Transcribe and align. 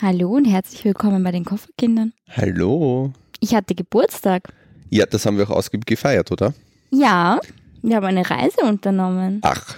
Hallo 0.00 0.30
und 0.36 0.44
herzlich 0.44 0.84
willkommen 0.84 1.22
bei 1.22 1.32
den 1.32 1.44
Kofferkindern. 1.44 2.12
Hallo. 2.28 3.12
Ich 3.40 3.54
hatte 3.54 3.74
Geburtstag. 3.74 4.52
Ja, 4.90 5.06
das 5.06 5.24
haben 5.26 5.38
wir 5.38 5.44
auch 5.48 5.56
ausgiebig 5.56 5.86
gefeiert, 5.86 6.30
oder? 6.32 6.54
Ja, 6.90 7.40
wir 7.82 7.96
haben 7.96 8.04
eine 8.04 8.28
Reise 8.28 8.60
unternommen. 8.62 9.40
Ach, 9.42 9.76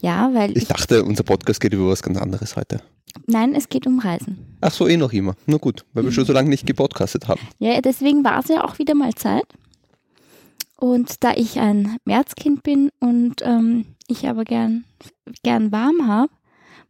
Ja, 0.00 0.32
weil 0.34 0.52
ich 0.52 0.62
ich, 0.64 0.68
dachte, 0.68 1.04
unser 1.04 1.22
Podcast 1.24 1.60
geht 1.60 1.72
über 1.74 1.88
was 1.88 2.02
ganz 2.02 2.18
anderes 2.18 2.56
heute. 2.56 2.80
nein, 3.26 3.54
es 3.54 3.68
geht 3.68 3.86
um 3.86 3.98
Reisen. 3.98 4.56
Ach 4.60 4.72
so, 4.72 4.88
eh 4.88 4.96
noch 4.96 5.12
immer. 5.12 5.34
Na 5.46 5.56
gut, 5.58 5.84
weil 5.92 6.04
wir 6.04 6.12
schon 6.12 6.24
so 6.24 6.32
lange 6.32 6.48
nicht 6.48 6.66
gepodcastet 6.66 7.28
haben. 7.28 7.40
Ja, 7.58 7.80
deswegen 7.80 8.24
war 8.24 8.40
es 8.40 8.48
ja 8.48 8.64
auch 8.64 8.78
wieder 8.78 8.94
mal 8.94 9.14
Zeit. 9.14 9.44
Und 10.76 11.22
da 11.22 11.32
ich 11.34 11.60
ein 11.60 11.96
Märzkind 12.04 12.62
bin 12.62 12.90
und 13.00 13.36
ähm, 13.42 13.86
ich 14.08 14.26
aber 14.28 14.44
gern, 14.44 14.84
gern 15.42 15.70
warm 15.72 16.06
habe, 16.08 16.30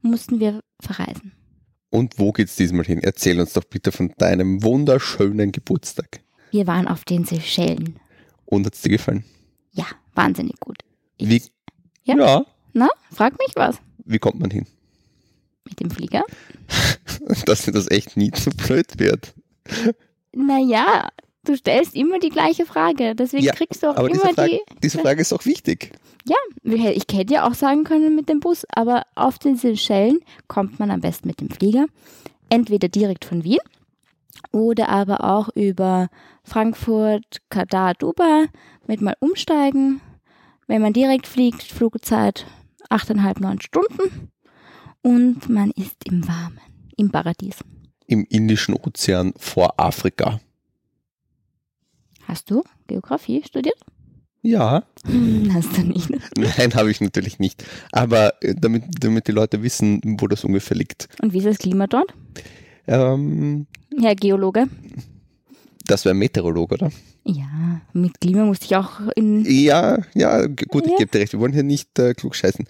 mussten 0.02 0.40
wir 0.40 0.60
verreisen. 0.80 1.32
Und 1.94 2.18
wo 2.18 2.32
geht's 2.32 2.56
diesmal 2.56 2.84
hin? 2.84 2.98
Erzähl 3.04 3.38
uns 3.38 3.52
doch 3.52 3.62
bitte 3.62 3.92
von 3.92 4.12
deinem 4.18 4.64
wunderschönen 4.64 5.52
Geburtstag. 5.52 6.22
Wir 6.50 6.66
waren 6.66 6.88
auf 6.88 7.04
den 7.04 7.24
Seychellen. 7.24 8.00
Und 8.46 8.66
hat's 8.66 8.82
dir 8.82 8.88
gefallen? 8.88 9.22
Ja, 9.70 9.86
wahnsinnig 10.12 10.58
gut. 10.58 10.78
Ich, 11.18 11.28
Wie? 11.28 11.42
Ja. 12.02 12.16
ja. 12.16 12.46
Na, 12.72 12.88
frag 13.12 13.38
mich 13.38 13.52
was. 13.54 13.76
Wie 14.04 14.18
kommt 14.18 14.40
man 14.40 14.50
hin? 14.50 14.66
Mit 15.64 15.78
dem 15.78 15.88
Flieger? 15.88 16.24
Dass 17.46 17.62
dir 17.62 17.70
das 17.70 17.88
echt 17.88 18.16
nie 18.16 18.32
zu 18.32 18.50
blöd 18.50 18.98
wird. 18.98 19.32
Naja, 20.32 21.10
du 21.44 21.56
stellst 21.56 21.94
immer 21.94 22.18
die 22.18 22.30
gleiche 22.30 22.66
Frage. 22.66 23.14
Deswegen 23.14 23.44
Ja, 23.44 23.52
kriegst 23.52 23.82
du 23.82 23.88
auch 23.88 23.96
Aber 23.96 24.08
immer 24.08 24.20
diese 24.22 24.34
Frage, 24.34 24.50
die. 24.50 24.80
diese 24.82 24.98
Frage 24.98 25.20
ist 25.20 25.32
auch 25.32 25.44
wichtig. 25.44 25.92
Ich 26.62 27.04
hätte 27.16 27.34
ja 27.34 27.46
auch 27.48 27.54
sagen 27.54 27.84
können 27.84 28.14
mit 28.16 28.28
dem 28.28 28.40
Bus, 28.40 28.64
aber 28.74 29.04
auf 29.14 29.38
den 29.38 29.56
Seychellen 29.56 30.20
kommt 30.48 30.78
man 30.80 30.90
am 30.90 31.00
besten 31.00 31.28
mit 31.28 31.40
dem 31.40 31.50
Flieger. 31.50 31.86
Entweder 32.48 32.88
direkt 32.88 33.24
von 33.24 33.44
Wien 33.44 33.58
oder 34.52 34.88
aber 34.88 35.24
auch 35.24 35.48
über 35.54 36.08
Frankfurt, 36.44 37.42
Katar, 37.50 37.94
Dubai 37.94 38.46
mit 38.86 39.00
mal 39.00 39.16
umsteigen. 39.20 40.00
Wenn 40.66 40.80
man 40.82 40.92
direkt 40.92 41.26
fliegt, 41.26 41.62
Flugzeit 41.62 42.46
8,5, 42.90 43.40
9 43.40 43.60
Stunden 43.60 44.30
und 45.02 45.48
man 45.48 45.70
ist 45.72 45.96
im 46.06 46.26
Warmen, 46.26 46.60
im 46.96 47.10
Paradies. 47.10 47.56
Im 48.06 48.24
Indischen 48.28 48.74
Ozean 48.74 49.32
vor 49.36 49.74
Afrika. 49.78 50.40
Hast 52.28 52.50
du 52.50 52.62
Geografie 52.86 53.42
studiert? 53.46 53.76
Ja, 54.42 54.84
Hm, 55.06 55.50
Hast 55.54 55.76
du 55.76 55.82
nicht. 55.82 56.10
nein, 56.36 56.74
habe 56.74 56.90
ich 56.90 57.00
natürlich 57.00 57.38
nicht. 57.38 57.64
Aber 57.92 58.34
äh, 58.42 58.54
damit, 58.58 58.84
damit 59.00 59.26
die 59.28 59.32
Leute 59.32 59.62
wissen, 59.62 60.00
wo 60.18 60.26
das 60.26 60.44
ungefähr 60.44 60.76
liegt. 60.76 61.08
Und 61.22 61.32
wie 61.32 61.38
ist 61.38 61.46
das 61.46 61.58
Klima 61.58 61.86
dort? 61.86 62.12
Ähm, 62.86 63.66
Herr 64.00 64.14
Geologe. 64.14 64.66
das 65.86 66.04
wäre 66.04 66.14
Meteorolog, 66.14 66.72
oder? 66.72 66.90
Ja, 67.26 67.80
mit 67.94 68.20
Klima 68.20 68.44
musste 68.44 68.66
ich 68.66 68.76
auch 68.76 69.00
in 69.16 69.44
Ja, 69.46 69.98
ja, 70.14 70.46
gut, 70.46 70.84
ich 70.86 70.92
Ja. 70.92 70.98
gebe 70.98 71.10
dir 71.10 71.20
recht. 71.20 71.32
Wir 71.32 71.40
wollen 71.40 71.52
hier 71.54 71.62
nicht 71.62 71.98
äh, 71.98 72.12
klug 72.14 72.34
scheißen. 72.34 72.66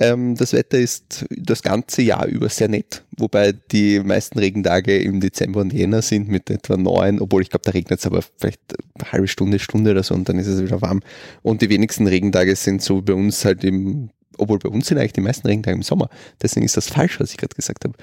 Ähm, 0.00 0.34
das 0.34 0.54
Wetter 0.54 0.78
ist 0.78 1.26
das 1.28 1.62
ganze 1.62 2.00
Jahr 2.00 2.26
über 2.26 2.48
sehr 2.48 2.68
nett, 2.68 3.04
wobei 3.18 3.52
die 3.52 4.00
meisten 4.00 4.38
Regentage 4.38 4.98
im 4.98 5.20
Dezember 5.20 5.60
und 5.60 5.74
Jänner 5.74 6.00
sind 6.00 6.26
mit 6.26 6.48
etwa 6.48 6.78
neun, 6.78 7.20
obwohl 7.20 7.42
ich 7.42 7.50
glaube, 7.50 7.64
da 7.64 7.72
regnet 7.72 7.98
es 7.98 8.06
aber 8.06 8.22
vielleicht 8.38 8.62
eine 8.94 9.12
halbe 9.12 9.28
Stunde, 9.28 9.58
Stunde 9.58 9.90
oder 9.90 10.02
so 10.02 10.14
und 10.14 10.26
dann 10.26 10.38
ist 10.38 10.46
es 10.46 10.62
wieder 10.62 10.80
warm. 10.80 11.02
Und 11.42 11.60
die 11.60 11.68
wenigsten 11.68 12.06
Regentage 12.06 12.56
sind 12.56 12.80
so 12.80 13.02
bei 13.02 13.12
uns 13.12 13.44
halt 13.44 13.62
im, 13.62 14.08
obwohl 14.38 14.58
bei 14.58 14.70
uns 14.70 14.86
sind 14.86 14.96
eigentlich 14.96 15.12
die 15.12 15.20
meisten 15.20 15.46
Regentage 15.46 15.76
im 15.76 15.82
Sommer. 15.82 16.08
Deswegen 16.40 16.64
ist 16.64 16.78
das 16.78 16.88
falsch, 16.88 17.20
was 17.20 17.32
ich 17.32 17.36
gerade 17.36 17.54
gesagt 17.54 17.84
habe. 17.84 17.94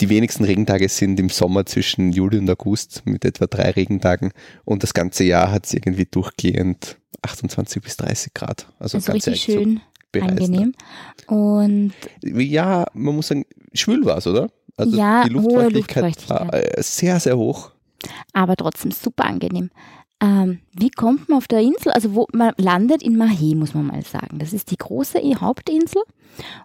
Die 0.00 0.08
wenigsten 0.10 0.44
Regentage 0.44 0.88
sind 0.88 1.18
im 1.18 1.30
Sommer 1.30 1.66
zwischen 1.66 2.12
Juli 2.12 2.38
und 2.38 2.48
August 2.48 3.02
mit 3.06 3.24
etwa 3.24 3.48
drei 3.48 3.70
Regentagen 3.70 4.30
und 4.64 4.84
das 4.84 4.94
ganze 4.94 5.24
Jahr 5.24 5.50
hat 5.50 5.66
es 5.66 5.74
irgendwie 5.74 6.06
durchgehend 6.08 6.96
28 7.22 7.82
bis 7.82 7.96
30 7.96 8.34
Grad. 8.34 8.68
Also, 8.78 8.98
also 8.98 9.10
ganz 9.10 9.26
richtig 9.26 9.48
ehrlich, 9.48 9.64
schön 9.64 9.80
so 9.80 9.93
angenehm. 10.22 10.74
Und 11.26 11.92
Ne? 12.22 12.42
Ja, 12.42 12.84
man 12.94 13.16
muss 13.16 13.28
sagen, 13.28 13.44
schwül 13.72 14.04
war 14.04 14.18
es, 14.18 14.26
oder? 14.26 14.48
Also 14.76 14.96
Ja, 14.96 15.24
die 15.24 15.30
Luftfeuchtigkeit 15.30 16.02
war 16.28 16.40
Luftfeuchtigkeit. 16.46 16.78
äh, 16.78 16.82
sehr, 16.82 17.20
sehr 17.20 17.36
hoch. 17.38 17.70
aber 18.32 18.56
trotzdem 18.56 18.90
super 18.90 19.24
angenehm. 19.24 19.70
Ähm, 20.20 20.60
wie 20.72 20.90
kommt 20.90 21.28
man 21.28 21.38
auf 21.38 21.48
der 21.48 21.60
Insel? 21.60 21.92
Also 21.92 22.14
wo 22.14 22.26
man 22.32 22.52
landet 22.56 23.02
in 23.02 23.16
Mahé, 23.16 23.56
muss 23.56 23.74
man 23.74 23.86
mal 23.86 24.02
sagen. 24.02 24.38
Das 24.38 24.52
ist 24.52 24.70
die 24.70 24.76
große 24.76 25.18
I- 25.20 25.36
Hauptinsel. 25.36 26.02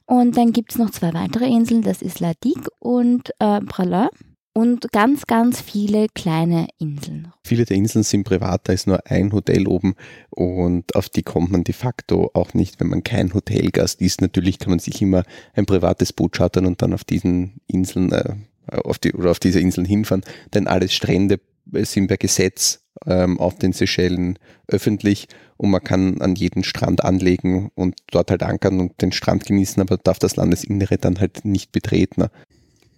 Und 0.06 0.38
dann 0.38 0.52
gibt 0.54 0.72
es 0.72 0.78
noch 0.78 0.90
zwei 0.92 1.14
weitere 1.14 1.46
Inseln, 1.46 1.82
das 1.82 2.02
ist 2.02 2.20
La 2.20 2.32
Digue 2.44 2.70
und 2.80 3.30
äh, 3.40 3.60
Pralin. 3.62 4.08
Und 4.54 4.92
ganz, 4.92 5.26
ganz 5.28 5.62
viele 5.62 6.08
kleine 6.14 6.68
Inseln. 6.80 7.32
Viele 7.46 7.66
der 7.66 7.78
Inseln 7.78 8.04
sind 8.04 8.24
privat, 8.24 8.68
da 8.68 8.74
ist 8.74 8.88
nur 8.88 9.06
ein 9.06 9.32
Hotel 9.32 9.68
oben 9.68 9.96
und 10.32 10.96
auf 10.96 11.08
die 11.08 11.24
kommt 11.24 11.52
man 11.52 11.64
de 11.64 11.74
facto 11.74 12.32
auch 12.34 12.54
nicht, 12.54 12.80
wenn 12.80 12.88
man 12.88 13.04
kein 13.04 13.34
Hotelgast 13.34 14.02
ist. 14.02 14.22
Natürlich 14.22 14.60
kann 14.60 14.72
man 14.72 14.80
sich 14.80 15.02
immer 15.02 15.24
ein 15.54 15.66
privates 15.66 16.14
Boot 16.14 16.34
chartern 16.34 16.66
und 16.66 16.82
dann 16.82 16.94
auf 16.94 17.04
diesen 17.04 17.62
Inseln 17.68 18.12
äh, 18.12 18.36
auf 18.72 19.00
die, 19.00 19.14
oder 19.14 19.32
auf 19.32 19.40
diese 19.40 19.60
Inseln 19.60 19.86
hinfahren, 19.86 20.24
denn 20.54 20.68
alles 20.68 20.94
Strände 20.94 21.40
sind 21.72 22.08
per 22.08 22.18
Gesetz 22.18 22.82
ähm, 23.06 23.40
auf 23.40 23.58
den 23.58 23.74
Seychellen 23.74 24.40
öffentlich 24.68 25.28
und 25.58 25.70
man 25.70 25.84
kann 25.84 26.22
an 26.22 26.36
jeden 26.36 26.64
Strand 26.64 27.04
anlegen 27.04 27.72
und 27.76 27.96
dort 28.12 28.32
halt 28.32 28.44
ankern 28.44 28.80
und 28.80 29.02
den 29.02 29.12
Strand 29.12 29.46
genießen, 29.46 29.82
aber 29.82 29.98
darf 29.98 30.20
das 30.20 30.36
Landesinnere 30.36 30.98
dann 30.98 31.20
halt 31.20 31.46
nicht 31.46 31.72
betreten. 31.72 32.26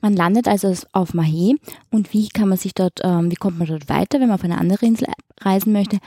Man 0.02 0.16
landet 0.16 0.48
also 0.48 0.74
auf 0.94 1.14
Mahé 1.14 1.56
und 1.92 2.14
wie 2.14 2.30
kann 2.30 2.50
man 2.50 2.58
sich 2.58 2.74
dort, 2.74 3.00
ähm, 3.04 3.30
wie 3.32 3.36
kommt 3.36 3.60
man 3.60 3.68
dort 3.68 3.88
weiter, 3.88 4.20
wenn 4.20 4.28
man 4.28 4.36
auf 4.36 4.44
eine 4.44 4.58
andere 4.58 4.86
Insel 4.86 5.08
reisen 5.40 5.74
möchte? 5.74 6.00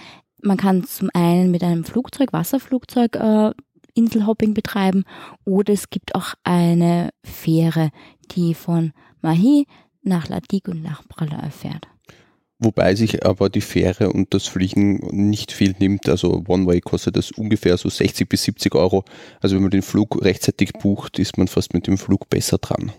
Man 0.42 0.56
kann 0.56 0.84
zum 0.84 1.10
einen 1.14 1.50
mit 1.50 1.62
einem 1.62 1.84
Flugzeug, 1.84 2.32
Wasserflugzeug, 2.32 3.16
äh, 3.16 3.52
Inselhopping 3.94 4.54
betreiben 4.54 5.04
oder 5.44 5.72
es 5.72 5.88
gibt 5.88 6.14
auch 6.16 6.34
eine 6.42 7.10
Fähre, 7.22 7.90
die 8.32 8.54
von 8.54 8.92
Mahé 9.22 9.66
nach 10.02 10.28
La 10.28 10.40
Digue 10.40 10.74
und 10.74 10.82
nach 10.82 11.06
Pralin 11.08 11.50
fährt. 11.50 11.86
Wobei 12.58 12.94
sich 12.94 13.24
aber 13.24 13.50
die 13.50 13.60
Fähre 13.60 14.12
und 14.12 14.32
das 14.32 14.46
Fliegen 14.46 14.98
nicht 15.10 15.52
viel 15.52 15.74
nimmt. 15.78 16.08
Also 16.08 16.44
One-Way 16.46 16.80
kostet 16.80 17.16
das 17.16 17.30
ungefähr 17.32 17.76
so 17.76 17.88
60 17.88 18.28
bis 18.28 18.44
70 18.44 18.74
Euro. 18.74 19.04
Also 19.40 19.56
wenn 19.56 19.62
man 19.62 19.70
den 19.70 19.82
Flug 19.82 20.24
rechtzeitig 20.24 20.72
bucht, 20.72 21.18
ist 21.18 21.36
man 21.36 21.48
fast 21.48 21.74
mit 21.74 21.86
dem 21.86 21.98
Flug 21.98 22.28
besser 22.30 22.58
dran. 22.58 22.92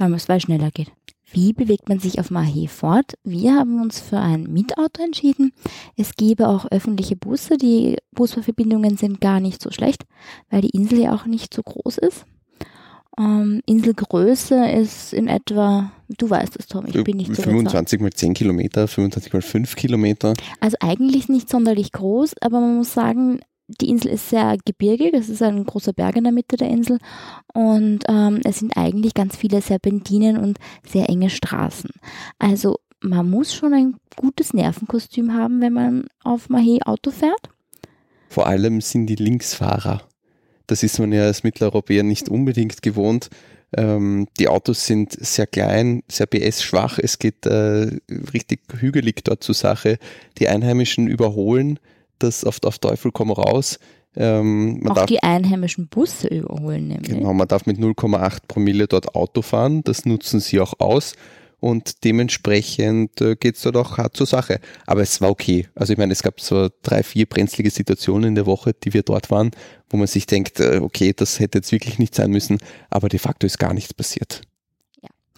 Weil 0.00 0.14
es 0.14 0.28
weil 0.28 0.40
schneller 0.40 0.70
geht. 0.70 0.90
Wie 1.32 1.52
bewegt 1.52 1.88
man 1.88 2.00
sich 2.00 2.18
auf 2.18 2.30
Mahé 2.30 2.68
fort? 2.68 3.14
Wir 3.22 3.54
haben 3.54 3.80
uns 3.80 4.00
für 4.00 4.18
ein 4.18 4.52
Mietauto 4.52 5.02
entschieden. 5.02 5.52
Es 5.96 6.16
gäbe 6.16 6.48
auch 6.48 6.66
öffentliche 6.72 7.14
Busse. 7.14 7.56
Die 7.56 7.98
Busverbindungen 8.12 8.96
sind 8.96 9.20
gar 9.20 9.38
nicht 9.38 9.62
so 9.62 9.70
schlecht, 9.70 10.04
weil 10.50 10.62
die 10.62 10.70
Insel 10.70 10.98
ja 10.98 11.14
auch 11.14 11.26
nicht 11.26 11.54
so 11.54 11.62
groß 11.62 11.98
ist. 11.98 12.24
Ähm, 13.18 13.60
Inselgröße 13.66 14.70
ist 14.70 15.12
in 15.12 15.28
etwa, 15.28 15.92
du 16.08 16.30
weißt 16.30 16.56
es, 16.58 16.66
Tom, 16.66 16.86
ich 16.86 17.04
bin 17.04 17.18
nicht 17.18 17.34
so 17.34 17.42
25 17.42 18.00
mal 18.00 18.12
10 18.12 18.34
Kilometer, 18.34 18.88
25 18.88 19.32
mal 19.32 19.42
5 19.42 19.76
Kilometer. 19.76 20.34
Also 20.60 20.76
eigentlich 20.80 21.28
nicht 21.28 21.48
sonderlich 21.48 21.92
groß, 21.92 22.34
aber 22.40 22.60
man 22.60 22.78
muss 22.78 22.94
sagen, 22.94 23.40
die 23.80 23.88
Insel 23.88 24.12
ist 24.12 24.30
sehr 24.30 24.56
gebirgig. 24.64 25.14
Es 25.14 25.28
ist 25.28 25.42
ein 25.42 25.64
großer 25.64 25.92
Berg 25.92 26.16
in 26.16 26.24
der 26.24 26.32
Mitte 26.32 26.56
der 26.56 26.68
Insel 26.68 26.98
und 27.52 28.00
ähm, 28.08 28.40
es 28.44 28.58
sind 28.58 28.76
eigentlich 28.76 29.14
ganz 29.14 29.36
viele 29.36 29.60
Serpentinen 29.60 30.36
und 30.36 30.58
sehr 30.86 31.08
enge 31.08 31.30
Straßen. 31.30 31.90
Also 32.38 32.78
man 33.00 33.30
muss 33.30 33.54
schon 33.54 33.74
ein 33.74 33.96
gutes 34.16 34.52
Nervenkostüm 34.52 35.34
haben, 35.34 35.60
wenn 35.60 35.72
man 35.72 36.04
auf 36.22 36.48
Mahé 36.48 36.82
Auto 36.82 37.10
fährt. 37.10 37.48
Vor 38.28 38.46
allem 38.46 38.80
sind 38.80 39.06
die 39.06 39.16
Linksfahrer. 39.16 40.02
Das 40.66 40.82
ist 40.82 40.98
man 40.98 41.12
ja 41.12 41.24
als 41.24 41.42
Mitteleuropäer 41.42 42.02
nicht 42.02 42.28
unbedingt 42.28 42.82
gewohnt. 42.82 43.30
Ähm, 43.76 44.28
die 44.38 44.48
Autos 44.48 44.86
sind 44.86 45.12
sehr 45.12 45.46
klein, 45.46 46.02
sehr 46.08 46.26
PS-schwach. 46.26 46.98
Es 46.98 47.18
geht 47.18 47.46
äh, 47.46 47.98
richtig 48.32 48.60
hügelig 48.78 49.24
dort 49.24 49.42
zur 49.42 49.54
Sache. 49.54 49.98
Die 50.38 50.48
Einheimischen 50.48 51.08
überholen 51.08 51.78
das 52.22 52.44
auf, 52.44 52.58
auf 52.64 52.78
Teufel 52.78 53.12
komm 53.12 53.30
raus. 53.30 53.78
Ähm, 54.16 54.82
Auch 54.88 54.94
darf, 54.94 55.06
die 55.06 55.22
einheimischen 55.22 55.88
Busse 55.88 56.28
überholen 56.28 56.88
nämlich. 56.88 57.12
genau, 57.12 57.32
man 57.32 57.46
darf 57.46 57.66
mit 57.66 57.78
0,8 57.78 58.40
Promille 58.48 58.88
dort 58.88 59.14
Auto 59.14 59.42
fahren. 59.42 59.82
Das 59.84 60.04
nutzen 60.04 60.40
sie 60.40 60.60
auch 60.60 60.74
aus. 60.78 61.14
Und 61.60 62.04
dementsprechend 62.04 63.20
äh, 63.20 63.36
geht 63.36 63.56
es 63.56 63.62
dort 63.62 63.76
auch 63.76 63.98
hart 63.98 64.16
zur 64.16 64.26
Sache. 64.26 64.60
Aber 64.86 65.02
es 65.02 65.20
war 65.20 65.30
okay. 65.30 65.68
Also 65.74 65.92
ich 65.92 65.98
meine, 65.98 66.12
es 66.12 66.22
gab 66.22 66.40
so 66.40 66.70
drei, 66.82 67.02
vier 67.02 67.26
brenzlige 67.26 67.70
Situationen 67.70 68.28
in 68.28 68.34
der 68.34 68.46
Woche, 68.46 68.72
die 68.72 68.94
wir 68.94 69.02
dort 69.02 69.30
waren, 69.30 69.50
wo 69.90 69.98
man 69.98 70.06
sich 70.06 70.26
denkt, 70.26 70.58
äh, 70.58 70.80
okay, 70.82 71.12
das 71.14 71.38
hätte 71.38 71.58
jetzt 71.58 71.70
wirklich 71.70 71.98
nicht 71.98 72.14
sein 72.14 72.30
müssen. 72.30 72.58
Aber 72.88 73.08
de 73.08 73.18
facto 73.18 73.46
ist 73.46 73.58
gar 73.58 73.74
nichts 73.74 73.92
passiert. 73.92 74.40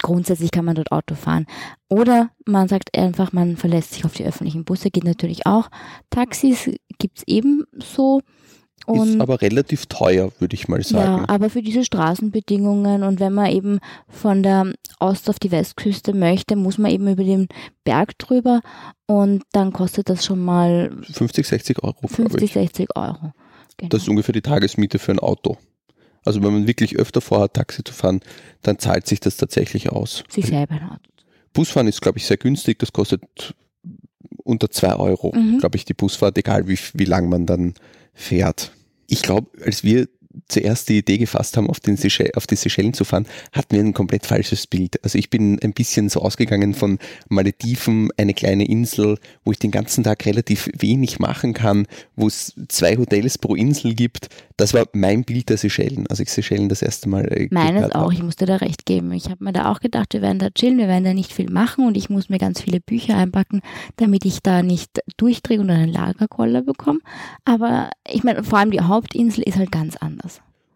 Grundsätzlich 0.02 0.50
kann 0.50 0.64
man 0.64 0.74
dort 0.74 0.92
Auto 0.92 1.14
fahren. 1.14 1.46
Oder 1.88 2.30
man 2.44 2.68
sagt 2.68 2.96
einfach, 2.96 3.32
man 3.32 3.56
verlässt 3.56 3.94
sich 3.94 4.04
auf 4.04 4.14
die 4.14 4.24
öffentlichen 4.24 4.64
Busse, 4.64 4.90
geht 4.90 5.04
natürlich 5.04 5.46
auch. 5.46 5.68
Taxis 6.10 6.70
gibt's 6.98 7.22
ebenso. 7.26 8.20
Und 8.84 9.10
ist 9.10 9.20
aber 9.20 9.40
relativ 9.40 9.86
teuer, 9.86 10.32
würde 10.40 10.54
ich 10.54 10.66
mal 10.66 10.82
sagen. 10.82 11.22
Ja, 11.22 11.28
aber 11.28 11.50
für 11.50 11.62
diese 11.62 11.84
Straßenbedingungen 11.84 13.04
und 13.04 13.20
wenn 13.20 13.32
man 13.32 13.46
eben 13.52 13.78
von 14.08 14.42
der 14.42 14.72
Ost- 14.98 15.30
auf 15.30 15.38
die 15.38 15.52
Westküste 15.52 16.12
möchte, 16.14 16.56
muss 16.56 16.78
man 16.78 16.90
eben 16.90 17.06
über 17.06 17.22
den 17.22 17.46
Berg 17.84 18.18
drüber 18.18 18.60
und 19.06 19.44
dann 19.52 19.72
kostet 19.72 20.08
das 20.08 20.24
schon 20.24 20.44
mal 20.44 20.90
50, 21.12 21.46
60 21.46 21.84
Euro, 21.84 21.92
glaube 22.00 22.14
50, 22.14 22.42
ich. 22.42 22.52
60 22.54 22.96
Euro. 22.96 23.32
Genau. 23.76 23.88
Das 23.90 24.02
ist 24.02 24.08
ungefähr 24.08 24.32
die 24.32 24.42
Tagesmiete 24.42 24.98
für 24.98 25.12
ein 25.12 25.20
Auto. 25.20 25.58
Also 26.24 26.42
wenn 26.42 26.52
man 26.52 26.66
wirklich 26.66 26.96
öfter 26.96 27.20
vorhat, 27.20 27.54
Taxi 27.54 27.82
zu 27.84 27.92
fahren, 27.92 28.20
dann 28.62 28.78
zahlt 28.78 29.06
sich 29.06 29.20
das 29.20 29.36
tatsächlich 29.36 29.90
aus. 29.90 30.24
sich 30.28 30.46
selber 30.46 30.74
ein 30.74 30.82
Auto. 30.84 31.00
Busfahren 31.52 31.88
ist, 31.88 32.00
glaube 32.00 32.18
ich, 32.18 32.26
sehr 32.26 32.36
günstig. 32.38 32.78
Das 32.78 32.92
kostet 32.92 33.22
unter 34.44 34.70
zwei 34.70 34.94
Euro, 34.96 35.32
Mhm. 35.34 35.58
glaube 35.58 35.76
ich, 35.76 35.84
die 35.84 35.94
Busfahrt, 35.94 36.38
egal 36.38 36.66
wie, 36.68 36.78
wie 36.94 37.04
lang 37.04 37.28
man 37.28 37.46
dann 37.46 37.74
fährt. 38.14 38.72
Ich 39.06 39.22
glaube, 39.22 39.50
als 39.64 39.84
wir 39.84 40.08
zuerst 40.48 40.88
die 40.88 40.98
Idee 40.98 41.18
gefasst 41.18 41.56
haben, 41.56 41.68
auf, 41.68 41.80
den 41.80 41.96
Seychell, 41.96 42.32
auf 42.36 42.46
die 42.46 42.56
Seychellen 42.56 42.94
zu 42.94 43.04
fahren, 43.04 43.26
hatten 43.52 43.74
wir 43.74 43.82
ein 43.82 43.94
komplett 43.94 44.26
falsches 44.26 44.66
Bild. 44.66 45.02
Also 45.04 45.18
ich 45.18 45.30
bin 45.30 45.58
ein 45.62 45.72
bisschen 45.72 46.08
so 46.08 46.20
ausgegangen 46.20 46.74
von 46.74 46.98
Malediven, 47.28 48.10
eine 48.16 48.34
kleine 48.34 48.66
Insel, 48.66 49.18
wo 49.44 49.52
ich 49.52 49.58
den 49.58 49.70
ganzen 49.70 50.04
Tag 50.04 50.24
relativ 50.26 50.70
wenig 50.76 51.18
machen 51.18 51.52
kann, 51.52 51.86
wo 52.16 52.26
es 52.26 52.54
zwei 52.68 52.96
Hotels 52.96 53.38
pro 53.38 53.54
Insel 53.54 53.94
gibt. 53.94 54.28
Das 54.56 54.74
war 54.74 54.86
mein 54.92 55.24
Bild 55.24 55.48
der 55.48 55.56
Seychellen, 55.56 56.06
als 56.08 56.20
ich 56.20 56.30
Seychellen 56.30 56.68
das 56.68 56.82
erste 56.82 57.08
Mal 57.08 57.24
äh, 57.32 57.48
Meines 57.50 57.92
auch, 57.92 58.12
ich 58.12 58.22
musste 58.22 58.46
da 58.46 58.56
recht 58.56 58.86
geben. 58.86 59.12
Ich 59.12 59.26
habe 59.26 59.42
mir 59.42 59.52
da 59.52 59.70
auch 59.70 59.80
gedacht, 59.80 60.12
wir 60.14 60.22
werden 60.22 60.38
da 60.38 60.50
chillen, 60.50 60.78
wir 60.78 60.88
werden 60.88 61.04
da 61.04 61.14
nicht 61.14 61.32
viel 61.32 61.50
machen 61.50 61.86
und 61.86 61.96
ich 61.96 62.10
muss 62.10 62.28
mir 62.28 62.38
ganz 62.38 62.60
viele 62.60 62.80
Bücher 62.80 63.16
einpacken, 63.16 63.60
damit 63.96 64.24
ich 64.24 64.40
da 64.42 64.62
nicht 64.62 65.00
durchdrehe 65.16 65.60
und 65.60 65.70
einen 65.70 65.92
Lagerkoller 65.92 66.62
bekomme. 66.62 67.00
Aber 67.44 67.90
ich 68.10 68.22
meine, 68.24 68.44
vor 68.44 68.58
allem 68.58 68.70
die 68.70 68.80
Hauptinsel 68.80 69.42
ist 69.44 69.56
halt 69.56 69.72
ganz 69.72 69.96
anders. 69.96 70.21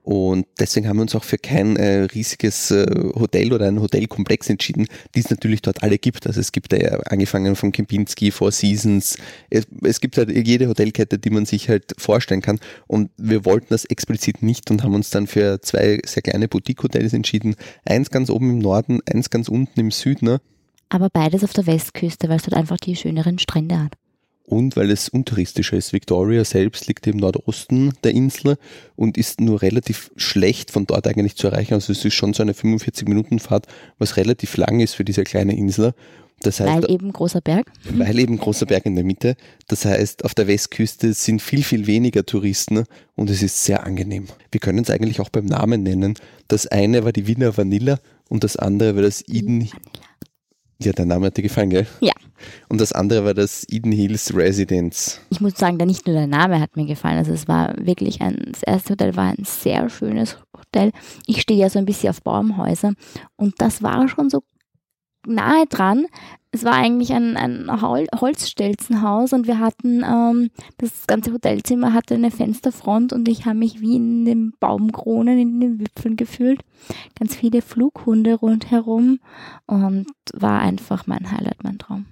Und 0.07 0.47
deswegen 0.61 0.87
haben 0.87 0.99
wir 0.99 1.03
uns 1.03 1.17
auch 1.17 1.25
für 1.25 1.37
kein 1.37 1.75
äh, 1.75 2.03
riesiges 2.03 2.71
äh, 2.71 2.87
Hotel 3.17 3.53
oder 3.53 3.67
einen 3.67 3.81
Hotelkomplex 3.81 4.49
entschieden, 4.49 4.87
die 5.17 5.19
es 5.19 5.31
natürlich 5.31 5.63
dort 5.63 5.83
alle 5.83 5.99
gibt. 5.99 6.29
Also 6.29 6.39
es 6.39 6.53
gibt 6.53 6.73
ja 6.73 7.01
angefangen 7.07 7.57
von 7.57 7.73
Kempinski, 7.73 8.31
Four 8.31 8.53
Seasons. 8.53 9.19
Es, 9.51 9.67
es 9.83 10.01
gibt 10.01 10.17
halt 10.17 10.31
jede 10.31 10.69
Hotelkette, 10.69 11.19
die 11.19 11.31
man 11.31 11.45
sich 11.45 11.69
halt 11.69 11.93
vorstellen 11.99 12.41
kann. 12.41 12.61
Und 12.87 13.11
wir 13.17 13.45
wollten 13.45 13.67
das 13.71 13.85
explizit 13.85 14.45
nicht 14.45 14.71
und 14.71 14.85
haben 14.85 14.95
uns 14.95 15.11
dann 15.11 15.27
für 15.27 15.61
zwei 15.61 16.01
sehr 16.07 16.23
kleine 16.23 16.47
Boutique-Hotels 16.47 17.13
entschieden. 17.13 17.57
Eins 17.85 18.09
ganz 18.09 18.31
oben 18.31 18.51
im 18.51 18.59
Norden, 18.61 19.01
eins 19.13 19.29
ganz 19.29 19.49
unten 19.49 19.81
im 19.81 19.91
Süden. 19.91 20.27
Ne? 20.27 20.41
Aber 20.89 21.11
beides 21.11 21.43
auf 21.43 21.53
der 21.53 21.67
Westküste, 21.67 22.29
weil 22.29 22.37
es 22.37 22.45
dort 22.45 22.57
einfach 22.57 22.77
die 22.77 22.95
schöneren 22.95 23.41
Strände 23.41 23.81
hat. 23.81 23.95
Und 24.47 24.77
weil 24.77 24.93
es 24.93 25.09
untouristischer 25.09 25.77
ist. 25.77 25.93
Victoria 25.93 26.45
selbst 26.45 26.87
liegt 26.87 27.07
im 27.09 27.17
Nordosten 27.17 27.93
der 28.05 28.13
Insel 28.13 28.57
und 28.95 29.19
ist 29.19 29.41
nur 29.41 29.61
relativ 29.61 30.13
schlecht 30.17 30.71
von 30.71 30.87
dort 30.87 31.07
eigentlich 31.09 31.35
zu 31.37 31.49
erreichen. 31.49 31.75
Also 31.75 31.93
es 31.93 32.05
ist 32.05 32.15
schon 32.15 32.33
so 32.33 32.43
eine 32.43 32.53
45-Minuten-Fahrt, 32.53 33.67
was 33.99 34.17
relativ 34.17 34.57
lang 34.57 34.79
ist 34.79 34.95
für 34.95 35.05
diese 35.05 35.25
kleine 35.25 35.57
Insel. 35.57 35.95
Das 36.41 36.61
heißt, 36.61 36.83
Weil 36.83 36.91
eben 36.91 37.13
großer 37.13 37.41
Berg. 37.41 37.73
weil 37.95 38.19
eben 38.19 38.37
großer 38.37 38.67
Berg 38.67 38.87
in 38.87 38.95
der 38.95 39.05
Mitte. 39.05 39.37
Das 39.69 39.85
heißt, 39.85 40.25
auf 40.25 40.35
der 40.35 40.47
Westküste 40.47 41.13
sind 41.13 41.41
viel, 41.41 41.65
viel 41.65 41.87
weniger 41.87 42.25
Touristen 42.27 42.85
und 43.15 43.31
es 43.31 43.43
ist 43.43 43.65
sehr 43.65 43.85
angenehm. 43.85 44.27
Wir 44.53 44.61
können 44.61 44.81
es 44.81 44.91
eigentlich 44.91 45.19
auch 45.21 45.31
beim 45.31 45.47
Namen 45.47 45.83
nennen. 45.83 46.15
Das 46.47 46.67
eine 46.67 47.05
war 47.05 47.13
die 47.13 47.27
Wiener 47.27 47.57
Vanilla 47.57 47.99
und 48.29 48.45
das 48.45 48.57
andere 48.57 48.95
war 48.97 49.03
das 49.03 49.27
Eden. 49.27 49.71
Ja, 50.79 50.93
der 50.93 51.07
Name 51.07 51.27
hat 51.27 51.37
dir 51.37 51.43
gefallen, 51.43 51.71
gell? 51.71 51.87
Ja. 52.01 52.13
Und 52.69 52.81
das 52.81 52.93
andere 52.93 53.25
war 53.25 53.33
das 53.33 53.67
Eden 53.69 53.93
Hills 53.93 54.35
Residence. 54.35 55.21
Ich 55.31 55.41
muss 55.41 55.57
sagen, 55.57 55.79
da 55.79 55.87
nicht 55.87 56.07
nur 56.07 56.15
der 56.15 56.27
Name 56.27 56.61
hat 56.61 56.77
mir 56.77 56.85
gefallen, 56.85 57.17
also 57.17 57.33
es 57.33 57.49
war 57.49 57.75
wirklich 57.79 58.21
ein, 58.21 58.37
das 58.53 58.63
erste 58.63 58.93
Hotel 58.93 59.17
war 59.17 59.31
ein 59.31 59.45
sehr 59.45 59.89
schönes 59.89 60.37
Hotel. 60.57 60.93
Ich 61.27 61.41
stehe 61.41 61.59
ja 61.59 61.71
so 61.71 61.79
ein 61.79 61.87
bisschen 61.87 62.11
auf 62.11 62.23
Baumhäuser 62.23 62.93
und 63.37 63.55
das 63.59 63.83
war 63.83 64.07
schon 64.09 64.29
so 64.29 64.43
nahe 65.27 65.67
dran. 65.67 66.07
Es 66.57 66.65
war 66.65 66.73
eigentlich 66.73 67.13
ein, 67.13 67.37
ein 67.37 67.83
Hol 67.83 68.07
Holzstelzenhaus 68.19 69.35
und 69.35 69.47
wir 69.47 69.59
hatten, 69.59 70.03
ähm, 70.03 70.49
das 70.79 71.07
ganze 71.07 71.31
Hotelzimmer 71.35 71.93
hatte 71.93 72.15
eine 72.15 72.31
Fensterfront 72.31 73.13
und 73.13 73.29
ich 73.29 73.45
habe 73.45 73.59
mich 73.59 73.83
wie 73.83 73.97
in 73.97 74.25
den 74.25 74.55
Baumkronen, 74.59 75.39
in 75.39 75.61
den 75.61 75.81
Wipfeln 75.81 76.17
gefühlt. 76.17 76.63
Ganz 77.19 77.37
viele 77.37 77.61
Flughunde 77.61 78.37
rundherum 78.37 79.21
und 79.67 80.07
war 80.33 80.61
einfach 80.61 81.07
mein 81.07 81.31
Highlight, 81.31 81.63
mein 81.63 81.77
Traum. 81.77 82.07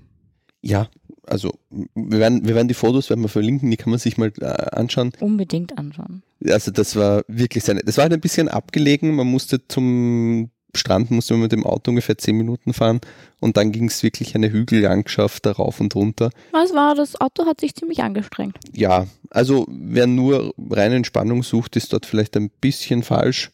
Ja, 0.60 0.88
also 1.26 1.54
wir 1.94 2.18
werden, 2.18 2.46
wir 2.46 2.54
werden 2.54 2.68
die 2.68 2.74
Fotos 2.74 3.08
werden 3.08 3.22
wir 3.22 3.28
verlinken, 3.28 3.70
die 3.70 3.78
kann 3.78 3.88
man 3.88 3.98
sich 3.98 4.18
mal 4.18 4.30
äh, 4.42 4.44
anschauen. 4.44 5.12
Unbedingt 5.20 5.78
anschauen. 5.78 6.22
Also 6.46 6.70
das 6.70 6.96
war 6.96 7.22
wirklich 7.28 7.64
sehr 7.64 7.76
nett. 7.76 7.88
Das 7.88 7.96
war 7.96 8.02
halt 8.02 8.12
ein 8.12 8.20
bisschen 8.20 8.48
abgelegen, 8.48 9.14
man 9.14 9.26
musste 9.26 9.66
zum 9.68 10.50
Strand, 10.76 11.10
musste 11.10 11.34
man 11.34 11.42
mit 11.42 11.52
dem 11.52 11.64
Auto 11.64 11.90
ungefähr 11.90 12.18
zehn 12.18 12.36
Minuten 12.36 12.72
fahren 12.72 13.00
und 13.40 13.56
dann 13.56 13.72
ging 13.72 13.88
es 13.88 14.02
wirklich 14.02 14.34
eine 14.34 14.50
Hügellandschaft 14.50 15.46
da 15.46 15.52
rauf 15.52 15.80
und 15.80 15.94
runter. 15.94 16.30
Was 16.52 16.74
war, 16.74 16.94
das 16.94 17.20
Auto 17.20 17.46
hat 17.46 17.60
sich 17.60 17.74
ziemlich 17.74 18.02
angestrengt. 18.02 18.58
Ja, 18.72 19.06
also 19.30 19.66
wer 19.68 20.06
nur 20.06 20.54
reine 20.70 20.96
Entspannung 20.96 21.42
sucht, 21.42 21.76
ist 21.76 21.92
dort 21.92 22.06
vielleicht 22.06 22.36
ein 22.36 22.50
bisschen 22.60 23.02
falsch. 23.02 23.50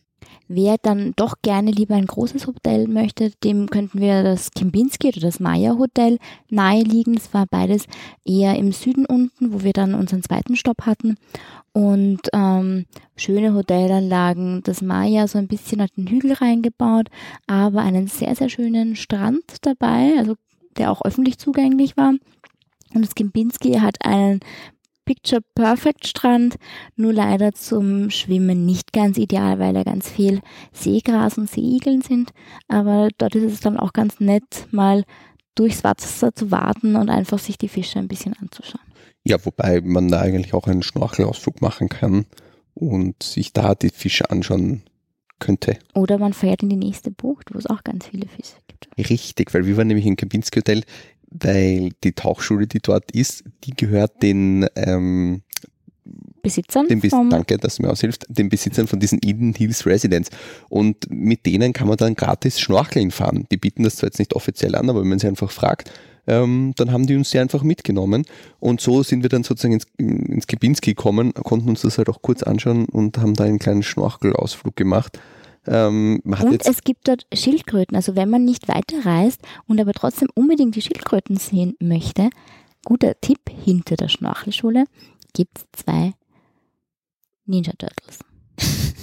Wer 0.53 0.79
dann 0.83 1.13
doch 1.15 1.35
gerne 1.43 1.71
lieber 1.71 1.95
ein 1.95 2.07
großes 2.07 2.49
Hotel 2.49 2.89
möchte, 2.89 3.31
dem 3.45 3.69
könnten 3.69 4.01
wir 4.01 4.25
das 4.25 4.51
Kempinski 4.51 5.07
oder 5.07 5.21
das 5.21 5.39
Maya 5.39 5.79
Hotel 5.79 6.19
naheliegen. 6.49 7.17
Es 7.17 7.33
war 7.33 7.47
beides 7.49 7.85
eher 8.25 8.57
im 8.57 8.73
Süden 8.73 9.07
unten, 9.07 9.53
wo 9.53 9.63
wir 9.63 9.73
dann 9.73 9.95
unseren 9.95 10.25
zweiten 10.25 10.57
Stopp 10.57 10.87
hatten. 10.87 11.19
Und 11.73 12.21
ähm, 12.33 12.87
schöne 13.17 13.55
Hotelanlagen. 13.55 14.63
Das 14.65 14.83
Maya 14.83 15.29
so 15.29 15.39
ein 15.39 15.47
bisschen 15.47 15.81
hat 15.81 15.97
den 15.97 16.09
Hügel 16.09 16.33
reingebaut, 16.33 17.09
aber 17.47 17.81
einen 17.83 18.09
sehr, 18.09 18.35
sehr 18.35 18.49
schönen 18.49 18.97
Strand 18.97 19.45
dabei, 19.63 20.15
also 20.19 20.35
der 20.77 20.91
auch 20.91 21.03
öffentlich 21.05 21.39
zugänglich 21.39 21.97
war. 21.97 22.15
Und 22.93 23.03
das 23.05 23.15
Kempinski 23.15 23.75
hat 23.75 24.05
einen 24.05 24.41
Picture 25.05 25.43
Perfect 25.55 26.07
Strand, 26.07 26.57
nur 26.97 27.13
leider 27.13 27.53
zum 27.53 28.11
Schwimmen 28.11 28.65
nicht 28.65 28.93
ganz 28.93 29.19
ideal, 29.19 29.59
weil 29.59 29.75
da 29.75 29.83
ganz 29.83 30.09
viel 30.09 30.41
Seegras 30.73 31.39
und 31.39 31.51
Seeigeln 31.51 32.03
sind. 32.03 32.31
Aber 32.69 33.09
dort 33.19 33.35
ist 33.35 33.53
es 33.53 33.61
dann 33.61 33.77
auch 33.77 33.93
ganz 33.93 34.21
nett, 34.21 34.69
mal 34.71 35.05
durchs 35.57 35.85
Wasser 35.85 36.33
zu 36.33 36.51
warten 36.51 36.97
und 36.97 37.11
einfach 37.11 37.39
sich 37.39 37.59
die 37.59 37.69
Fische 37.69 37.99
ein 37.99 38.09
bisschen 38.09 38.35
anzuschauen. 38.41 38.90
Ja, 39.25 39.45
wobei 39.45 39.81
man 39.81 40.09
da 40.09 40.21
eigentlich 40.21 40.55
auch 40.55 40.67
einen 40.67 40.83
Schnorchelausflug 40.83 41.61
machen 41.61 41.89
kann 41.89 42.27
und 42.75 43.23
sich 43.23 43.53
da 43.53 43.75
die 43.75 43.91
Fische 43.91 44.31
anschauen 44.31 44.83
könnte. 45.39 45.79
Oder 45.95 46.19
man 46.19 46.33
fährt 46.33 46.63
in 46.63 46.69
die 46.69 46.77
nächste 46.77 47.11
Bucht, 47.11 47.53
wo 47.53 47.59
es 47.59 47.67
auch 47.67 47.85
ganz 47.85 48.07
viele 48.07 48.29
Fische 48.29 48.57
gibt. 48.67 48.89
Richtig, 49.11 49.53
weil 49.53 49.67
wir 49.67 49.77
waren 49.77 49.89
nämlich 49.89 50.07
im 50.07 50.17
Kempinski 50.17 50.61
Hotel, 50.61 50.85
weil 51.31 51.91
die 52.03 52.13
Tauchschule, 52.13 52.67
die 52.67 52.81
dort 52.81 53.11
ist, 53.13 53.45
die 53.65 53.73
gehört 53.73 54.23
den, 54.23 54.67
ähm, 54.77 55.43
Besitzern 56.43 56.89
den 56.89 57.01
Bes 57.01 57.11
danke, 57.11 57.59
dass 57.59 57.77
du 57.77 57.83
mir 57.83 57.91
aushilft, 57.91 58.25
den 58.29 58.49
Besitzern 58.49 58.87
von 58.87 58.99
diesen 58.99 59.19
Eden 59.23 59.55
Hills 59.55 59.85
Residence. 59.85 60.31
Und 60.71 61.11
mit 61.11 61.45
denen 61.45 61.73
kann 61.73 61.87
man 61.87 61.99
dann 61.99 62.15
gratis 62.15 62.59
schnorcheln 62.59 63.11
fahren. 63.11 63.47
Die 63.51 63.59
bieten 63.59 63.83
das 63.83 63.97
zwar 63.97 64.09
jetzt 64.09 64.19
nicht 64.19 64.35
offiziell 64.35 64.75
an, 64.75 64.89
aber 64.89 65.03
wenn 65.03 65.09
man 65.09 65.19
sie 65.19 65.29
einfach 65.29 65.51
fragt, 65.51 65.93
ähm, 66.27 66.73
dann 66.77 66.93
haben 66.93 67.07
die 67.07 67.17
uns 67.17 67.31
die 67.31 67.39
einfach 67.39 67.63
mitgenommen. 67.63 68.25
Und 68.59 68.81
so 68.81 69.03
sind 69.03 69.23
wir 69.23 69.29
dann 69.29 69.43
sozusagen 69.43 69.75
ins, 69.75 69.87
ins 69.97 70.47
Kempinski 70.47 70.95
gekommen, 70.95 71.33
konnten 71.35 71.69
uns 71.69 71.83
das 71.83 71.99
halt 71.99 72.09
auch 72.09 72.23
kurz 72.23 72.43
anschauen 72.43 72.87
und 72.87 73.19
haben 73.19 73.35
da 73.35 73.45
einen 73.45 73.59
kleinen 73.59 73.83
Schnorchelausflug 73.83 74.77
gemacht. 74.77 75.19
Ähm, 75.67 76.23
Und 76.25 76.67
es 76.67 76.83
gibt 76.83 77.09
dort 77.09 77.27
Schildkröten. 77.35 77.97
Also 77.97 78.17
wenn 78.17 78.31
man 78.31 78.45
nicht 78.45 78.69
weiterreist 78.69 79.41
und 79.67 79.81
aber 79.81 79.93
trotzdem 79.93 80.29
unbedingt 80.35 80.75
die 80.77 80.83
Schildkröten 80.83 81.37
sehen 81.37 81.75
möchte, 81.81 82.31
guter 82.85 83.21
Tipp, 83.21 83.41
hinter 83.65 83.97
der 83.97 84.09
Schnorchelschule 84.09 84.85
gibt 85.35 85.59
es 85.59 85.85
zwei 85.85 86.15
Ninja 87.45 87.73
Turtles. 87.79 88.21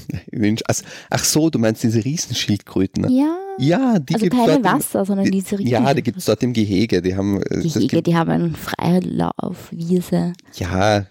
Also, 0.68 0.84
ach 1.10 1.24
so, 1.24 1.50
du 1.50 1.60
meinst 1.60 1.84
diese 1.84 2.04
Riesenschildkröten. 2.04 3.04
ne? 3.04 3.12
Ja, 3.12 3.38
Ja, 3.60 4.00
die 4.00 4.14
also 4.14 4.24
gibt's 4.26 4.38
keine 4.38 4.62
dort 4.62 4.66
im- 4.66 4.80
Wasser, 4.80 5.06
sondern 5.06 5.26
die- 5.26 5.32
diese 5.32 5.54
riesigen. 5.60 5.70
Ja, 5.70 5.94
die 5.94 6.04
gibt 6.04 6.18
es 6.18 6.26
dort 6.26 6.44
im 6.44 6.54
Gehege. 6.54 7.02
Die 7.02 7.16
haben, 7.16 7.42
äh, 7.42 7.62
Gehege, 7.62 7.88
gibt, 7.88 8.08
die 8.08 8.16
haben 8.16 8.30
einen 8.30 8.56
Freilauf, 8.56 9.70
Wiese. 9.72 10.34
ja, 10.56 11.06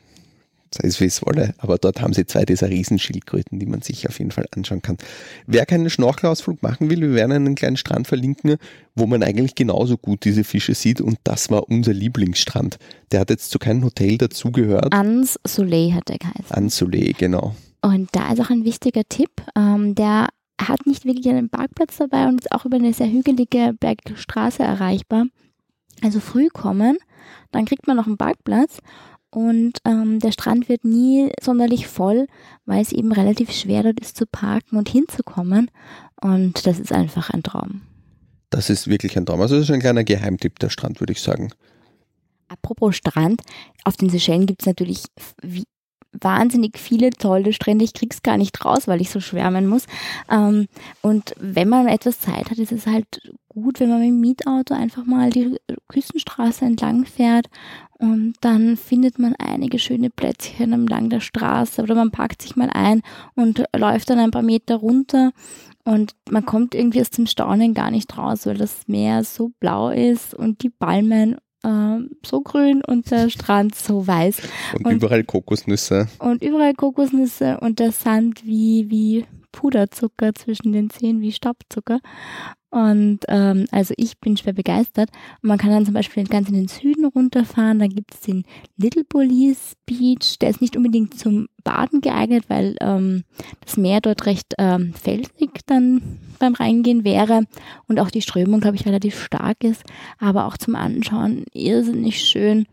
sei 0.70 0.88
es 0.88 1.00
wie 1.00 1.04
es 1.06 1.24
wolle, 1.24 1.54
aber 1.58 1.78
dort 1.78 2.00
haben 2.02 2.12
sie 2.12 2.26
zwei 2.26 2.44
dieser 2.44 2.68
Riesenschildkröten, 2.68 3.58
die 3.58 3.66
man 3.66 3.82
sich 3.82 4.08
auf 4.08 4.18
jeden 4.18 4.30
Fall 4.30 4.46
anschauen 4.54 4.82
kann. 4.82 4.96
Wer 5.46 5.64
keinen 5.64 5.88
Schnorchelausflug 5.88 6.62
machen 6.62 6.90
will, 6.90 7.00
wir 7.00 7.14
werden 7.14 7.32
einen 7.32 7.54
kleinen 7.54 7.76
Strand 7.76 8.06
verlinken, 8.08 8.56
wo 8.94 9.06
man 9.06 9.22
eigentlich 9.22 9.54
genauso 9.54 9.96
gut 9.96 10.24
diese 10.24 10.44
Fische 10.44 10.74
sieht 10.74 11.00
und 11.00 11.18
das 11.24 11.50
war 11.50 11.68
unser 11.70 11.92
Lieblingsstrand. 11.94 12.78
Der 13.10 13.20
hat 13.20 13.30
jetzt 13.30 13.50
zu 13.50 13.58
keinem 13.58 13.84
Hotel 13.84 14.18
dazugehört. 14.18 14.92
Ans 14.92 15.38
Soleil 15.46 15.94
hat 15.94 16.10
er 16.10 16.18
geheißen. 16.18 16.50
An 16.50 16.68
Soleil, 16.68 17.12
genau. 17.16 17.54
Und 17.86 18.08
da 18.16 18.32
ist 18.32 18.40
auch 18.40 18.50
ein 18.50 18.64
wichtiger 18.64 19.04
Tipp, 19.08 19.30
ähm, 19.54 19.94
der 19.94 20.26
hat 20.60 20.86
nicht 20.86 21.04
wirklich 21.04 21.28
einen 21.28 21.50
Parkplatz 21.50 21.98
dabei 21.98 22.26
und 22.26 22.40
ist 22.40 22.50
auch 22.50 22.64
über 22.64 22.78
eine 22.78 22.92
sehr 22.92 23.08
hügelige 23.08 23.76
Bergstraße 23.78 24.64
erreichbar. 24.64 25.26
Also 26.02 26.18
früh 26.18 26.48
kommen, 26.48 26.98
dann 27.52 27.64
kriegt 27.64 27.86
man 27.86 27.96
noch 27.96 28.08
einen 28.08 28.18
Parkplatz 28.18 28.78
Und 29.30 29.78
ähm, 29.84 30.18
der 30.18 30.32
Strand 30.32 30.68
wird 30.68 30.84
nie 30.84 31.30
sonderlich 31.40 31.86
voll, 31.86 32.26
weil 32.64 32.82
es 32.82 32.90
eben 32.90 33.12
relativ 33.12 33.52
schwer 33.52 33.84
dort 33.84 34.00
ist 34.00 34.16
zu 34.16 34.26
parken 34.26 34.78
und 34.78 34.88
hinzukommen. 34.88 35.70
Und 36.20 36.66
das 36.66 36.80
ist 36.80 36.90
einfach 36.90 37.30
ein 37.30 37.44
Traum. 37.44 37.82
Das 38.50 38.68
ist 38.68 38.88
wirklich 38.88 39.16
ein 39.16 39.26
Traum. 39.26 39.42
Also 39.42 39.54
das 39.54 39.66
ist 39.66 39.70
ein 39.70 39.80
kleiner 39.80 40.02
Geheimtipp, 40.02 40.58
der 40.58 40.70
Strand, 40.70 40.98
würde 40.98 41.12
ich 41.12 41.20
sagen. 41.20 41.52
Apropos 42.48 42.96
Strand, 42.96 43.42
auf 43.84 43.96
den 43.96 44.10
Seychellen 44.10 44.46
gibt 44.46 44.62
es 44.62 44.66
natürlich 44.66 45.04
wie, 45.40 45.64
wahnsinnig 46.20 46.78
viele 46.78 47.10
tolle 47.10 47.52
Strände. 47.52 47.84
Ich 47.84 47.94
krieg's 47.94 48.22
gar 48.22 48.36
nicht 48.36 48.64
raus, 48.64 48.88
weil 48.88 49.00
ich 49.00 49.10
so 49.10 49.20
schwärmen 49.20 49.66
muss. 49.66 49.86
Ähm, 50.30 50.66
und 51.02 51.34
wenn 51.38 51.68
man 51.68 51.88
etwas 51.88 52.20
Zeit 52.20 52.50
hat, 52.50 52.58
ist 52.58 52.72
es 52.72 52.86
halt 52.86 53.20
gut, 53.48 53.80
wenn 53.80 53.88
man 53.88 54.00
mit 54.00 54.08
dem 54.08 54.20
Mietauto 54.20 54.74
einfach 54.74 55.04
mal 55.04 55.30
die 55.30 55.56
Küstenstraße 55.88 56.64
entlang 56.64 57.06
fährt 57.06 57.48
und 57.98 58.34
dann 58.42 58.76
findet 58.76 59.18
man 59.18 59.34
einige 59.36 59.78
schöne 59.78 60.10
Plätzchen 60.10 60.72
entlang 60.74 61.08
der 61.08 61.20
Straße 61.20 61.82
oder 61.82 61.94
man 61.94 62.10
parkt 62.10 62.42
sich 62.42 62.56
mal 62.56 62.68
ein 62.70 63.00
und 63.34 63.64
läuft 63.74 64.10
dann 64.10 64.18
ein 64.18 64.30
paar 64.30 64.42
Meter 64.42 64.76
runter 64.76 65.32
und 65.84 66.14
man 66.28 66.44
kommt 66.44 66.74
irgendwie 66.74 67.00
aus 67.00 67.10
dem 67.10 67.26
Staunen 67.26 67.72
gar 67.72 67.90
nicht 67.90 68.18
raus, 68.18 68.44
weil 68.44 68.58
das 68.58 68.88
Meer 68.88 69.24
so 69.24 69.52
blau 69.60 69.88
ist 69.88 70.34
und 70.34 70.62
die 70.62 70.70
Palmen 70.70 71.36
äh, 71.62 71.98
so 72.24 72.40
grün 72.40 72.82
und 72.86 73.10
der 73.10 73.30
Strand 73.30 73.74
so 73.74 74.06
weiß. 74.06 74.42
Und, 74.74 74.86
und, 74.86 74.92
überall 74.94 75.24
Kokosnüsse. 75.24 76.08
Und 76.18 76.42
überall 76.42 76.74
Kokosnüsse 76.74 77.58
und 77.60 77.78
der 77.78 77.92
Sand 77.92 78.44
wie, 78.44 78.86
wie 78.88 79.26
Puderzucker 79.52 80.34
zwischen 80.34 80.72
den 80.72 80.90
Zähnen, 80.90 81.20
wie 81.20 81.32
Staubzucker. 81.32 82.00
Und 82.70 83.20
ähm, 83.28 83.66
also 83.70 83.94
ich 83.96 84.18
bin 84.18 84.36
schwer 84.36 84.52
begeistert. 84.52 85.10
Man 85.40 85.56
kann 85.56 85.70
dann 85.70 85.84
zum 85.84 85.94
Beispiel 85.94 86.24
ganz 86.24 86.48
in 86.48 86.54
den 86.54 86.68
Süden 86.68 87.04
runterfahren. 87.04 87.78
Da 87.78 87.86
gibt 87.86 88.14
es 88.14 88.20
den 88.20 88.44
Little 88.76 89.04
Police 89.04 89.76
Beach. 89.86 90.38
Der 90.40 90.50
ist 90.50 90.60
nicht 90.60 90.76
unbedingt 90.76 91.18
zum 91.18 91.48
Baden 91.62 92.00
geeignet, 92.00 92.44
weil 92.48 92.76
ähm, 92.80 93.24
das 93.64 93.76
Meer 93.76 94.00
dort 94.00 94.26
recht 94.26 94.54
ähm, 94.58 94.92
felsig 94.94 95.60
dann 95.66 96.18
beim 96.38 96.54
Reingehen 96.54 97.04
wäre 97.04 97.44
und 97.88 98.00
auch 98.00 98.10
die 98.10 98.22
Strömung, 98.22 98.60
glaube 98.60 98.76
ich, 98.76 98.84
relativ 98.84 99.22
stark 99.22 99.62
ist. 99.64 99.84
Aber 100.18 100.46
auch 100.46 100.56
zum 100.56 100.74
Anschauen 100.74 101.44
irrsinnig 101.52 102.20
schön. 102.20 102.66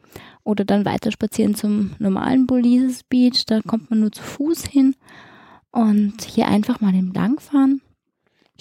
Oder 0.44 0.66
dann 0.66 0.86
weiter 0.86 1.12
spazieren 1.12 1.56
zum 1.56 1.92
normalen 2.00 2.48
Police 2.48 3.04
Beach. 3.04 3.46
Da 3.46 3.62
kommt 3.62 3.90
man 3.90 4.02
nur 4.02 4.12
zu 4.12 4.24
Fuß 4.24 4.66
hin. 4.66 4.96
Und 5.72 6.22
hier 6.24 6.48
einfach 6.48 6.82
mal 6.82 6.94
entlang 6.94 7.40
fahren. 7.40 7.82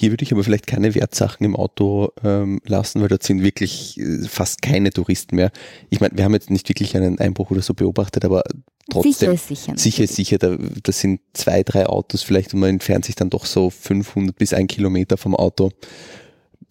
Hier 0.03 0.11
würde 0.11 0.25
ich 0.25 0.33
aber 0.33 0.43
vielleicht 0.43 0.67
keine 0.67 0.97
Wertsachen 0.97 1.47
im 1.47 1.55
Auto 1.55 2.11
ähm, 2.25 2.61
lassen, 2.65 3.01
weil 3.01 3.07
dort 3.07 3.23
sind 3.23 3.41
wirklich 3.41 4.01
äh, 4.01 4.27
fast 4.27 4.61
keine 4.61 4.91
Touristen 4.91 5.37
mehr. 5.37 5.53
Ich 5.91 6.01
meine, 6.01 6.17
wir 6.17 6.25
haben 6.25 6.33
jetzt 6.33 6.51
nicht 6.51 6.69
wirklich 6.69 6.97
einen 6.97 7.21
Einbruch 7.21 7.53
oder 7.53 7.63
so 7.63 7.73
beobachtet, 7.73 8.25
aber 8.25 8.43
trotzdem. 8.91 9.13
Sicher 9.13 9.33
ist 9.33 9.47
sicher. 9.47 9.73
Sicher 9.77 10.03
ist 10.03 10.17
sicher. 10.17 10.39
Da, 10.39 10.57
das 10.83 10.99
sind 10.99 11.21
zwei, 11.35 11.63
drei 11.63 11.87
Autos 11.87 12.25
vielleicht 12.25 12.53
und 12.53 12.59
man 12.59 12.71
entfernt 12.71 13.05
sich 13.05 13.15
dann 13.15 13.31
doch 13.31 13.47
so 13.47 13.71
500 13.71 14.37
bis 14.37 14.53
ein 14.53 14.67
Kilometer 14.67 15.17
vom 15.17 15.37
Auto. 15.37 15.71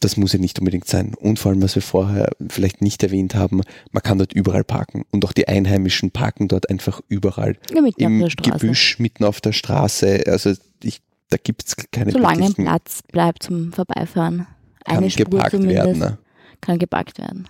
Das 0.02 0.18
muss 0.18 0.34
ja 0.34 0.40
nicht 0.40 0.60
unbedingt 0.60 0.90
sein. 0.90 1.14
Und 1.14 1.40
vor 1.40 1.54
allem, 1.54 1.62
was 1.62 1.76
wir 1.76 1.82
vorher 1.82 2.32
vielleicht 2.50 2.82
nicht 2.82 3.02
erwähnt 3.02 3.34
haben, 3.34 3.62
man 3.94 4.04
kann 4.04 4.18
dort 4.18 4.34
überall 4.34 4.66
parken. 4.66 5.06
Und 5.12 5.24
auch 5.24 5.32
die 5.32 5.48
Einheimischen 5.48 6.12
parken 6.12 6.50
dort 6.50 6.70
einfach 6.70 7.00
überall. 7.08 7.56
Ja, 7.74 7.82
mitten 7.82 8.02
Im 8.02 8.16
auf 8.16 8.24
der 8.24 8.30
Straße. 8.32 8.60
Gebüsch, 8.60 9.00
mitten 9.00 9.24
auf 9.24 9.40
der 9.40 9.54
Straße. 9.54 10.24
Also 10.28 10.54
ich 10.84 11.02
da 11.32 11.38
gibt 11.38 11.66
es 11.66 11.76
keine 11.92 12.12
Solange 12.12 12.46
ein 12.46 12.54
Platz 12.54 13.02
bleibt 13.12 13.44
zum 13.44 13.74
Vorbeifahren. 13.74 14.46
Eine 14.86 15.00
kann 15.00 15.10
Spur 15.10 15.26
geparkt 15.26 15.52
zumindest 15.52 15.86
werden. 15.86 16.00
Ne? 16.00 16.18
kann 16.62 16.78
geparkt 16.78 17.18
werden. 17.18 17.48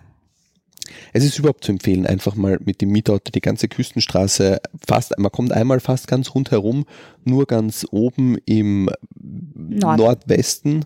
Es 1.13 1.23
ist 1.23 1.37
überhaupt 1.37 1.63
zu 1.63 1.71
empfehlen, 1.71 2.05
einfach 2.05 2.35
mal 2.35 2.59
mit 2.63 2.81
dem 2.81 2.89
Mietauto 2.89 3.31
die 3.31 3.41
ganze 3.41 3.67
Küstenstraße 3.67 4.61
fast, 4.87 5.17
man 5.17 5.31
kommt 5.31 5.51
einmal 5.51 5.79
fast 5.79 6.07
ganz 6.07 6.33
rundherum, 6.33 6.85
nur 7.23 7.45
ganz 7.45 7.85
oben 7.91 8.37
im 8.45 8.89
Nord. 9.13 9.97
Nordwesten 9.97 10.85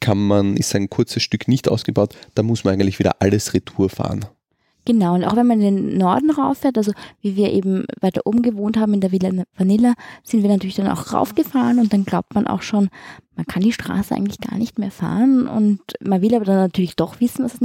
kann 0.00 0.18
man, 0.18 0.56
ist 0.56 0.74
ein 0.74 0.88
kurzes 0.88 1.22
Stück 1.22 1.48
nicht 1.48 1.68
ausgebaut, 1.68 2.16
da 2.34 2.42
muss 2.42 2.64
man 2.64 2.74
eigentlich 2.74 2.98
wieder 2.98 3.16
alles 3.20 3.54
retour 3.54 3.90
fahren. 3.90 4.24
Genau, 4.90 5.14
und 5.14 5.22
auch 5.22 5.36
wenn 5.36 5.46
man 5.46 5.60
in 5.60 5.76
den 5.76 5.98
Norden 5.98 6.32
rauffährt, 6.32 6.76
also 6.76 6.90
wie 7.20 7.36
wir 7.36 7.52
eben 7.52 7.84
weiter 8.00 8.22
oben 8.24 8.42
gewohnt 8.42 8.76
haben 8.76 8.92
in 8.92 9.00
der 9.00 9.12
Villa 9.12 9.30
Vanilla, 9.56 9.94
sind 10.24 10.42
wir 10.42 10.50
natürlich 10.50 10.74
dann 10.74 10.88
auch 10.88 11.12
raufgefahren 11.12 11.78
und 11.78 11.92
dann 11.92 12.04
glaubt 12.04 12.34
man 12.34 12.48
auch 12.48 12.62
schon, 12.62 12.88
man 13.36 13.46
kann 13.46 13.62
die 13.62 13.72
Straße 13.72 14.12
eigentlich 14.12 14.40
gar 14.40 14.58
nicht 14.58 14.80
mehr 14.80 14.90
fahren 14.90 15.46
und 15.46 15.80
man 16.00 16.22
will 16.22 16.34
aber 16.34 16.44
dann 16.44 16.56
natürlich 16.56 16.96
doch 16.96 17.20
wissen, 17.20 17.44
was 17.44 17.60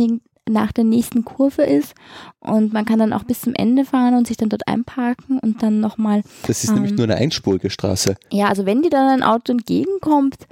nach 0.48 0.72
der 0.72 0.84
nächsten 0.84 1.26
Kurve 1.26 1.64
ist 1.64 1.96
und 2.42 2.74
man 2.74 2.86
kann 2.86 3.00
dann 3.00 3.12
auch 3.12 3.24
bis 3.24 3.42
zum 3.42 3.56
Ende 3.56 3.86
fahren 3.86 4.14
und 4.14 4.28
sich 4.28 4.38
dann 4.38 4.50
dort 4.50 4.68
einparken 4.68 5.40
und 5.40 5.64
dann 5.64 5.80
nochmal. 5.80 6.22
Das 6.46 6.64
ist 6.64 6.70
ähm, 6.70 6.76
nämlich 6.76 6.94
nur 6.94 7.06
eine 7.06 7.16
einspurige 7.16 7.72
Straße. 7.72 8.18
Ja, 8.32 8.50
also 8.50 8.68
wenn 8.68 8.84
dir 8.84 8.92
dann 8.92 9.08
ein 9.08 9.24
Auto 9.24 9.52
entgegenkommt, 9.52 10.46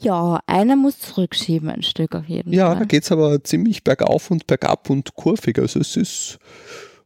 ja, 0.00 0.40
einer 0.46 0.76
muss 0.76 0.98
zurückschieben, 1.00 1.68
ein 1.68 1.82
Stück 1.82 2.14
auf 2.14 2.26
jeden 2.26 2.52
ja, 2.52 2.66
Fall. 2.66 2.74
Ja, 2.74 2.78
da 2.80 2.84
geht 2.84 3.02
es 3.02 3.12
aber 3.12 3.42
ziemlich 3.42 3.82
bergauf 3.82 4.30
und 4.30 4.46
bergab 4.46 4.90
und 4.90 5.14
kurvig. 5.14 5.58
Also 5.58 5.80
es 5.80 5.96
ist, 5.96 6.38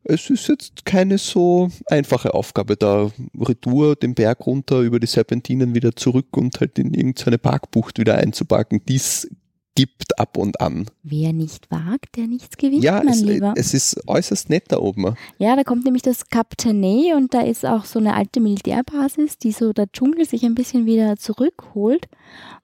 es 0.05 0.29
ist 0.29 0.49
jetzt 0.49 0.85
keine 0.85 1.17
so 1.17 1.71
einfache 1.87 2.35
Aufgabe, 2.35 2.77
da 2.77 3.11
Retour 3.39 3.97
den 3.97 4.15
Berg 4.15 4.47
runter 4.47 4.81
über 4.81 5.01
die 5.01 5.07
Serpentinen 5.07 5.75
wieder 5.75 5.97
zurück 5.97 6.37
und 6.37 6.61
halt 6.61 6.79
in 6.79 6.93
irgendeine 6.93 7.39
Parkbucht 7.39 7.99
wieder 7.99 8.17
einzuparken. 8.17 8.83
Dies 8.87 9.29
gibt 9.75 10.19
ab 10.19 10.37
und 10.37 10.61
an. 10.61 10.87
Wer 11.03 11.33
nicht 11.33 11.71
wagt, 11.71 12.17
der 12.17 12.27
nichts 12.27 12.57
gewinnt, 12.57 12.85
ja, 12.85 13.03
mein 13.03 13.15
es, 13.15 13.23
Lieber. 13.23 13.55
es 13.57 13.75
ist 13.75 14.07
äußerst 14.07 14.51
nett 14.51 14.65
da 14.69 14.79
oben. 14.79 15.15
Ja, 15.39 15.57
da 15.57 15.65
kommt 15.65 15.85
nämlich 15.85 16.03
das 16.03 16.29
Cap 16.29 16.57
Ternay 16.59 17.15
und 17.15 17.33
da 17.35 17.41
ist 17.41 17.65
auch 17.65 17.85
so 17.85 17.99
eine 17.99 18.15
alte 18.15 18.41
Militärbasis, 18.41 19.39
die 19.39 19.53
so 19.53 19.73
der 19.73 19.91
Dschungel 19.91 20.27
sich 20.27 20.45
ein 20.45 20.55
bisschen 20.55 20.87
wieder 20.87 21.17
zurückholt. 21.17 22.09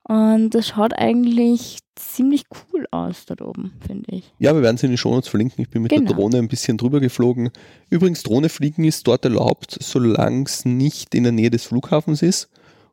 Und 0.02 0.50
das 0.50 0.68
schaut 0.68 0.94
eigentlich 0.94 1.78
ziemlich 1.96 2.44
cool 2.72 2.86
aus 2.90 3.26
dort 3.26 3.42
oben, 3.42 3.72
finde 3.86 4.06
ich. 4.14 4.32
Ja, 4.38 4.54
wir 4.54 4.62
werden 4.62 4.76
es 4.76 4.82
in 4.82 4.90
den 4.90 4.96
Shownotes 4.96 5.28
verlinken. 5.28 5.62
Ich 5.62 5.68
bin 5.70 5.82
mit 5.82 5.90
Genau. 5.92 6.06
der 6.08 6.16
Drohne 6.16 6.38
ein 6.38 6.48
bisschen 6.48 6.78
drüber 6.78 7.00
geflogen. 7.00 7.50
Übrigens, 7.90 8.22
Drohne 8.22 8.48
fliegen 8.48 8.84
ist 8.84 9.06
dort 9.06 9.24
erlaubt, 9.24 9.76
solange 9.80 10.44
es 10.44 10.64
nicht 10.64 11.14
in 11.14 11.24
der 11.24 11.32
Nähe 11.32 11.50
des 11.50 11.64
Flughafens 11.64 12.22
ist 12.22 12.48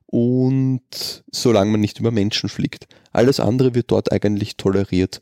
und 0.07 1.23
solange 1.31 1.71
man 1.71 1.81
nicht 1.81 1.99
über 1.99 2.11
Menschen 2.11 2.49
fliegt. 2.49 2.87
Alles 3.11 3.39
andere 3.39 3.75
wird 3.75 3.91
dort 3.91 4.11
eigentlich 4.11 4.57
toleriert. 4.57 5.21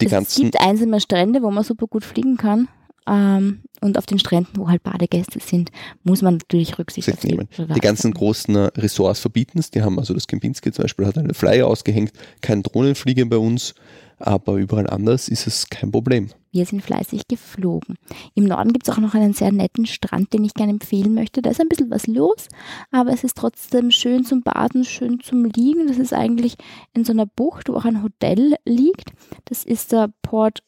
Die 0.00 0.06
es 0.06 0.10
ganzen, 0.10 0.42
gibt 0.42 0.60
einsame 0.60 1.00
Strände, 1.00 1.42
wo 1.42 1.50
man 1.50 1.64
super 1.64 1.86
gut 1.86 2.04
fliegen 2.04 2.36
kann. 2.36 2.68
Ähm, 3.06 3.60
und 3.80 3.98
auf 3.98 4.06
den 4.06 4.18
Stränden, 4.18 4.56
wo 4.56 4.68
halt 4.68 4.82
Badegäste 4.82 5.38
sind, 5.40 5.70
muss 6.02 6.22
man 6.22 6.34
natürlich 6.34 6.78
Rücksicht 6.78 7.12
auf 7.12 7.22
nehmen. 7.24 7.48
Beweise 7.56 7.74
Die 7.74 7.80
ganzen 7.80 8.12
großen 8.12 8.54
äh, 8.54 8.70
Ressorts 8.76 9.20
verbieten 9.20 9.58
es. 9.58 9.70
Die 9.70 9.82
haben 9.82 9.98
also 9.98 10.14
das 10.14 10.26
Kempinski 10.26 10.72
zum 10.72 10.84
Beispiel 10.84 11.06
hat 11.06 11.18
einen 11.18 11.34
Flyer 11.34 11.66
ausgehängt, 11.66 12.12
kein 12.40 12.62
Drohnenfliegen 12.62 13.28
bei 13.28 13.38
uns, 13.38 13.74
aber 14.18 14.54
überall 14.54 14.88
anders 14.88 15.28
ist 15.28 15.46
es 15.46 15.68
kein 15.68 15.92
Problem. 15.92 16.30
Wir 16.52 16.64
sind 16.64 16.82
fleißig 16.82 17.28
geflogen. 17.28 17.96
Im 18.34 18.44
Norden 18.44 18.72
gibt 18.72 18.88
es 18.88 18.94
auch 18.94 18.98
noch 18.98 19.14
einen 19.14 19.34
sehr 19.34 19.52
netten 19.52 19.84
Strand, 19.84 20.32
den 20.32 20.42
ich 20.42 20.54
gerne 20.54 20.72
empfehlen 20.72 21.12
möchte. 21.12 21.42
Da 21.42 21.50
ist 21.50 21.60
ein 21.60 21.68
bisschen 21.68 21.90
was 21.90 22.06
los, 22.06 22.48
aber 22.90 23.12
es 23.12 23.24
ist 23.24 23.36
trotzdem 23.36 23.90
schön 23.90 24.24
zum 24.24 24.42
Baden, 24.42 24.84
schön 24.84 25.20
zum 25.20 25.44
Liegen. 25.44 25.86
Das 25.86 25.98
ist 25.98 26.14
eigentlich 26.14 26.56
in 26.94 27.04
so 27.04 27.12
einer 27.12 27.26
Bucht, 27.26 27.68
wo 27.68 27.74
auch 27.74 27.84
ein 27.84 28.02
Hotel 28.02 28.54
liegt. 28.64 29.12
Das 29.44 29.64
ist 29.64 29.92
der 29.92 30.08
Port 30.22 30.62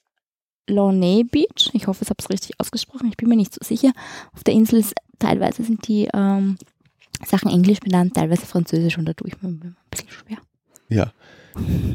Launay 0.68 1.24
Beach. 1.24 1.70
Ich 1.72 1.86
hoffe, 1.86 2.04
ich 2.04 2.10
habe 2.10 2.18
es 2.20 2.30
richtig 2.30 2.58
ausgesprochen. 2.58 3.08
Ich 3.08 3.16
bin 3.16 3.28
mir 3.28 3.36
nicht 3.36 3.54
so 3.54 3.60
sicher. 3.64 3.92
Auf 4.34 4.44
der 4.44 4.54
Insel 4.54 4.80
ist, 4.80 4.94
teilweise 5.18 5.62
sind 5.64 5.86
die 5.88 6.08
ähm, 6.12 6.56
Sachen 7.26 7.50
Englisch 7.50 7.80
benannt, 7.80 8.14
teilweise 8.14 8.46
Französisch 8.46 8.98
und 8.98 9.06
da 9.06 9.12
tue 9.12 9.28
ich 9.28 9.42
mir 9.42 9.48
ein 9.48 9.76
bisschen 9.90 10.10
schwer. 10.10 10.38
Ja. 10.88 11.12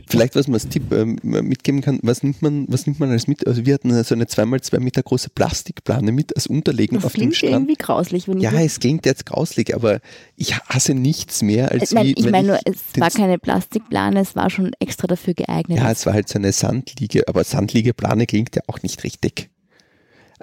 Vielleicht, 0.07 0.35
was 0.35 0.47
man 0.47 0.55
als 0.55 0.67
Tipp 0.67 0.91
ähm, 0.91 1.17
mitgeben 1.23 1.81
kann, 1.81 1.99
was 2.03 2.21
nimmt 2.23 2.41
man, 2.41 2.65
was 2.67 2.85
nimmt 2.85 2.99
man 2.99 3.09
als 3.11 3.27
mit? 3.27 3.47
Also 3.47 3.65
wir 3.65 3.73
hatten 3.73 3.89
so 4.03 4.13
eine 4.15 4.25
2x2 4.25 4.79
Meter 4.79 5.01
große 5.01 5.29
Plastikplane 5.29 6.11
mit 6.11 6.35
als 6.35 6.47
Unterlegung 6.47 6.97
Das 6.97 7.05
auf 7.05 7.13
dem 7.13 7.19
klingt 7.19 7.35
Strand. 7.37 7.53
irgendwie 7.53 7.75
grauslich, 7.75 8.27
wenn 8.27 8.37
ich 8.37 8.43
Ja, 8.43 8.51
das- 8.51 8.61
es 8.63 8.79
klingt 8.79 9.05
jetzt 9.05 9.25
grauslich, 9.25 9.73
aber 9.75 9.99
ich 10.35 10.55
hasse 10.55 10.93
nichts 10.93 11.41
mehr 11.41 11.71
als 11.71 11.91
Nein, 11.91 12.07
wie. 12.07 12.13
ich 12.13 12.29
meine 12.29 12.47
nur, 12.49 12.59
es 12.65 12.77
war 12.99 13.09
keine 13.09 13.39
Plastikplane, 13.39 14.19
es 14.19 14.35
war 14.35 14.49
schon 14.49 14.71
extra 14.79 15.07
dafür 15.07 15.33
geeignet. 15.33 15.77
Ja, 15.79 15.91
es 15.91 16.05
war 16.05 16.13
halt 16.13 16.27
so 16.29 16.37
eine 16.37 16.51
Sandliege, 16.51 17.27
aber 17.27 17.43
Sandliegeplane 17.43 18.25
klingt 18.27 18.55
ja 18.55 18.61
auch 18.67 18.81
nicht 18.83 19.03
richtig. 19.03 19.49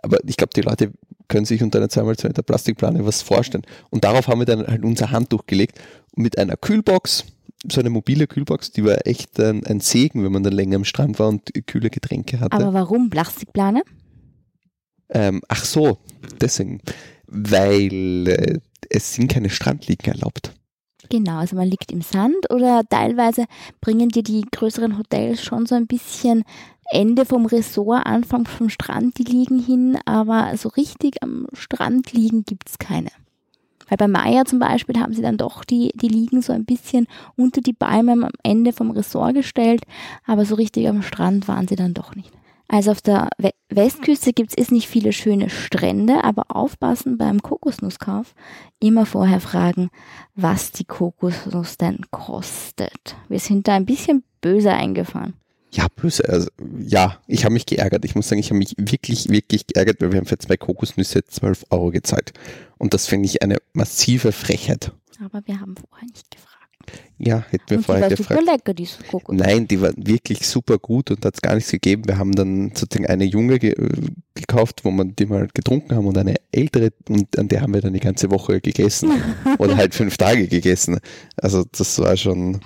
Aber 0.02 0.18
ich 0.26 0.36
glaube, 0.36 0.52
die 0.56 0.62
Leute 0.62 0.92
können 1.28 1.44
sich 1.44 1.62
unter 1.62 1.78
einer 1.78 1.88
2x2 1.88 2.28
Meter 2.28 2.42
Plastikplane 2.42 3.04
was 3.04 3.22
vorstellen. 3.22 3.64
Und 3.90 4.04
darauf 4.04 4.26
haben 4.28 4.40
wir 4.40 4.46
dann 4.46 4.66
halt 4.66 4.82
unser 4.82 5.10
Handtuch 5.10 5.46
gelegt 5.46 5.78
und 6.16 6.22
mit 6.22 6.38
einer 6.38 6.56
Kühlbox, 6.56 7.26
so 7.70 7.80
eine 7.80 7.90
mobile 7.90 8.26
Kühlbox, 8.26 8.72
die 8.72 8.84
war 8.84 9.06
echt 9.06 9.38
ein, 9.38 9.66
ein 9.66 9.80
Segen, 9.80 10.24
wenn 10.24 10.32
man 10.32 10.42
dann 10.42 10.52
länger 10.52 10.76
am 10.76 10.84
Strand 10.84 11.18
war 11.18 11.28
und 11.28 11.50
kühle 11.66 11.90
Getränke 11.90 12.40
hatte. 12.40 12.52
Aber 12.56 12.72
warum 12.72 13.10
Plastikplane? 13.10 13.82
Ähm, 15.10 15.42
ach 15.48 15.64
so, 15.64 15.98
deswegen. 16.40 16.80
Weil 17.26 18.28
äh, 18.28 18.58
es 18.88 19.14
sind 19.14 19.30
keine 19.30 19.50
Strandliegen 19.50 20.12
erlaubt. 20.12 20.52
Genau, 21.08 21.38
also 21.38 21.56
man 21.56 21.68
liegt 21.68 21.90
im 21.90 22.02
Sand 22.02 22.50
oder 22.50 22.82
teilweise 22.88 23.46
bringen 23.80 24.10
dir 24.10 24.22
die 24.22 24.44
größeren 24.50 24.96
Hotels 24.96 25.42
schon 25.42 25.66
so 25.66 25.74
ein 25.74 25.86
bisschen 25.86 26.44
Ende 26.90 27.24
vom 27.24 27.46
Ressort, 27.46 28.06
Anfang 28.06 28.46
vom 28.46 28.68
Strand 28.68 29.18
die 29.18 29.24
liegen 29.24 29.58
hin, 29.58 29.98
aber 30.04 30.56
so 30.56 30.68
richtig 30.68 31.22
am 31.22 31.46
Strand 31.52 32.12
liegen 32.12 32.44
gibt's 32.44 32.78
keine. 32.78 33.10
Weil 33.90 33.98
bei 33.98 34.08
Maya 34.08 34.44
zum 34.44 34.60
Beispiel 34.60 34.98
haben 34.98 35.12
sie 35.12 35.20
dann 35.20 35.36
doch 35.36 35.64
die, 35.64 35.90
die 35.94 36.08
liegen 36.08 36.40
so 36.40 36.52
ein 36.52 36.64
bisschen 36.64 37.08
unter 37.36 37.60
die 37.60 37.72
Bäume 37.72 38.12
am 38.12 38.30
Ende 38.42 38.72
vom 38.72 38.92
Ressort 38.92 39.34
gestellt, 39.34 39.82
aber 40.24 40.44
so 40.44 40.54
richtig 40.54 40.88
am 40.88 41.02
Strand 41.02 41.48
waren 41.48 41.68
sie 41.68 41.76
dann 41.76 41.92
doch 41.92 42.14
nicht. 42.14 42.30
Also 42.68 42.92
auf 42.92 43.00
der 43.00 43.30
Westküste 43.68 44.32
gibt 44.32 44.56
es 44.56 44.70
nicht 44.70 44.86
viele 44.86 45.12
schöne 45.12 45.50
Strände, 45.50 46.22
aber 46.22 46.44
aufpassen 46.54 47.18
beim 47.18 47.42
Kokosnusskauf. 47.42 48.32
Immer 48.78 49.06
vorher 49.06 49.40
fragen, 49.40 49.90
was 50.36 50.70
die 50.70 50.84
Kokosnuss 50.84 51.78
denn 51.78 51.98
kostet. 52.12 53.16
Wir 53.28 53.40
sind 53.40 53.66
da 53.66 53.74
ein 53.74 53.86
bisschen 53.86 54.22
böse 54.40 54.72
eingefahren. 54.72 55.34
Ja, 55.72 55.86
böse. 55.94 56.28
Also, 56.28 56.48
ja, 56.78 57.18
ich 57.26 57.44
habe 57.44 57.54
mich 57.54 57.66
geärgert. 57.66 58.04
Ich 58.04 58.14
muss 58.14 58.28
sagen, 58.28 58.40
ich 58.40 58.50
habe 58.50 58.58
mich 58.58 58.74
wirklich, 58.76 59.28
wirklich 59.28 59.66
geärgert, 59.66 60.00
weil 60.00 60.12
wir 60.12 60.18
haben 60.18 60.26
für 60.26 60.38
zwei 60.38 60.56
Kokosnüsse 60.56 61.24
12 61.24 61.66
Euro 61.70 61.90
gezahlt. 61.90 62.32
Und 62.78 62.94
das 62.94 63.06
finde 63.06 63.26
ich 63.26 63.42
eine 63.42 63.58
massive 63.72 64.32
Frechheit. 64.32 64.92
Aber 65.24 65.42
wir 65.46 65.60
haben 65.60 65.76
vorher 65.76 66.08
nicht 66.08 66.30
gefragt. 66.30 66.50
Ja, 67.18 67.44
hätten 67.50 67.68
wir 67.68 67.76
und 67.78 67.84
vorher 67.84 68.08
die 68.08 68.12
war 68.12 68.16
gefragt. 68.16 68.40
super 68.40 68.52
lecker, 68.52 68.74
die 68.74 68.88
Kokosnuss. 69.10 69.46
Nein, 69.46 69.68
die 69.68 69.80
war 69.80 69.92
wirklich 69.96 70.48
super 70.48 70.78
gut 70.78 71.10
und 71.10 71.24
hat 71.24 71.34
es 71.34 71.42
gar 71.42 71.54
nichts 71.54 71.70
gegeben. 71.70 72.04
Wir 72.06 72.16
haben 72.16 72.32
dann 72.34 72.72
sozusagen 72.74 73.06
eine 73.06 73.24
junge 73.24 73.58
ge 73.58 73.74
gekauft, 74.34 74.80
wo 74.84 74.90
wir 74.90 75.04
die 75.04 75.26
mal 75.26 75.46
getrunken 75.52 75.94
haben 75.94 76.06
und 76.06 76.16
eine 76.16 76.36
ältere 76.50 76.92
und 77.08 77.38
an 77.38 77.48
der 77.48 77.60
haben 77.60 77.74
wir 77.74 77.82
dann 77.82 77.92
die 77.92 78.00
ganze 78.00 78.30
Woche 78.30 78.60
gegessen 78.62 79.12
oder 79.58 79.76
halt 79.76 79.94
fünf 79.94 80.16
Tage 80.16 80.48
gegessen. 80.48 80.98
Also 81.36 81.64
das 81.70 81.98
war 81.98 82.16
schon, 82.16 82.60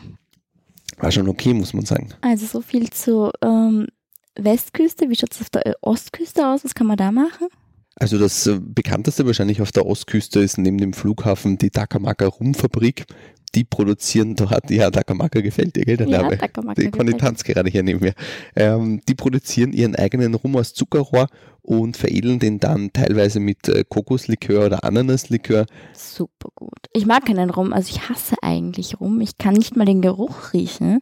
war 0.98 1.10
schon 1.10 1.28
okay, 1.28 1.54
muss 1.54 1.74
man 1.74 1.84
sagen. 1.84 2.10
Also 2.20 2.46
so 2.46 2.60
viel 2.60 2.90
zur 2.90 3.32
ähm, 3.42 3.88
Westküste. 4.36 5.08
Wie 5.08 5.16
schaut 5.16 5.32
es 5.32 5.40
auf 5.40 5.50
der 5.50 5.76
Ostküste 5.80 6.46
aus? 6.46 6.64
Was 6.64 6.74
kann 6.74 6.86
man 6.86 6.96
da 6.96 7.12
machen? 7.12 7.48
Also 7.96 8.18
das 8.18 8.46
äh, 8.46 8.58
bekannteste 8.60 9.26
wahrscheinlich 9.26 9.62
auf 9.62 9.72
der 9.72 9.86
Ostküste 9.86 10.40
ist 10.40 10.58
neben 10.58 10.78
dem 10.78 10.92
Flughafen 10.92 11.58
die 11.58 11.70
Takamaka 11.70 12.26
Rumfabrik. 12.26 13.06
Die 13.54 13.62
produzieren 13.62 14.34
dort, 14.34 14.68
ja, 14.68 14.90
Takamaka 14.90 15.40
gefällt 15.40 15.76
dir, 15.76 15.84
gell, 15.84 15.96
der 15.96 16.08
Ja, 16.08 16.22
Name? 16.22 16.36
Takamaka 16.38 16.82
Die. 16.82 16.90
Konditanz 16.90 17.44
gerade 17.44 17.70
hier 17.70 17.84
neben 17.84 18.00
mir. 18.00 18.14
Ähm, 18.56 19.00
die 19.08 19.14
produzieren 19.14 19.72
ihren 19.72 19.94
eigenen 19.94 20.34
Rum 20.34 20.56
aus 20.56 20.74
Zuckerrohr 20.74 21.28
und 21.62 21.96
veredeln 21.96 22.40
den 22.40 22.58
dann 22.58 22.92
teilweise 22.92 23.38
mit 23.38 23.68
äh, 23.68 23.84
Kokoslikör 23.88 24.66
oder 24.66 24.82
Ananaslikör. 24.82 25.66
Super 25.92 26.48
gut. 26.56 26.88
Ich 26.92 27.06
mag 27.06 27.26
keinen 27.26 27.48
Rum, 27.48 27.72
also 27.72 27.90
ich 27.90 28.08
hasse 28.08 28.34
eigentlich 28.42 28.98
Rum. 29.00 29.20
Ich 29.20 29.38
kann 29.38 29.54
nicht 29.54 29.76
mal 29.76 29.84
den 29.86 30.02
Geruch 30.02 30.52
riechen, 30.52 30.98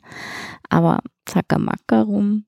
aber 0.69 1.01
Zakamaka 1.25 2.03
Rum, 2.03 2.45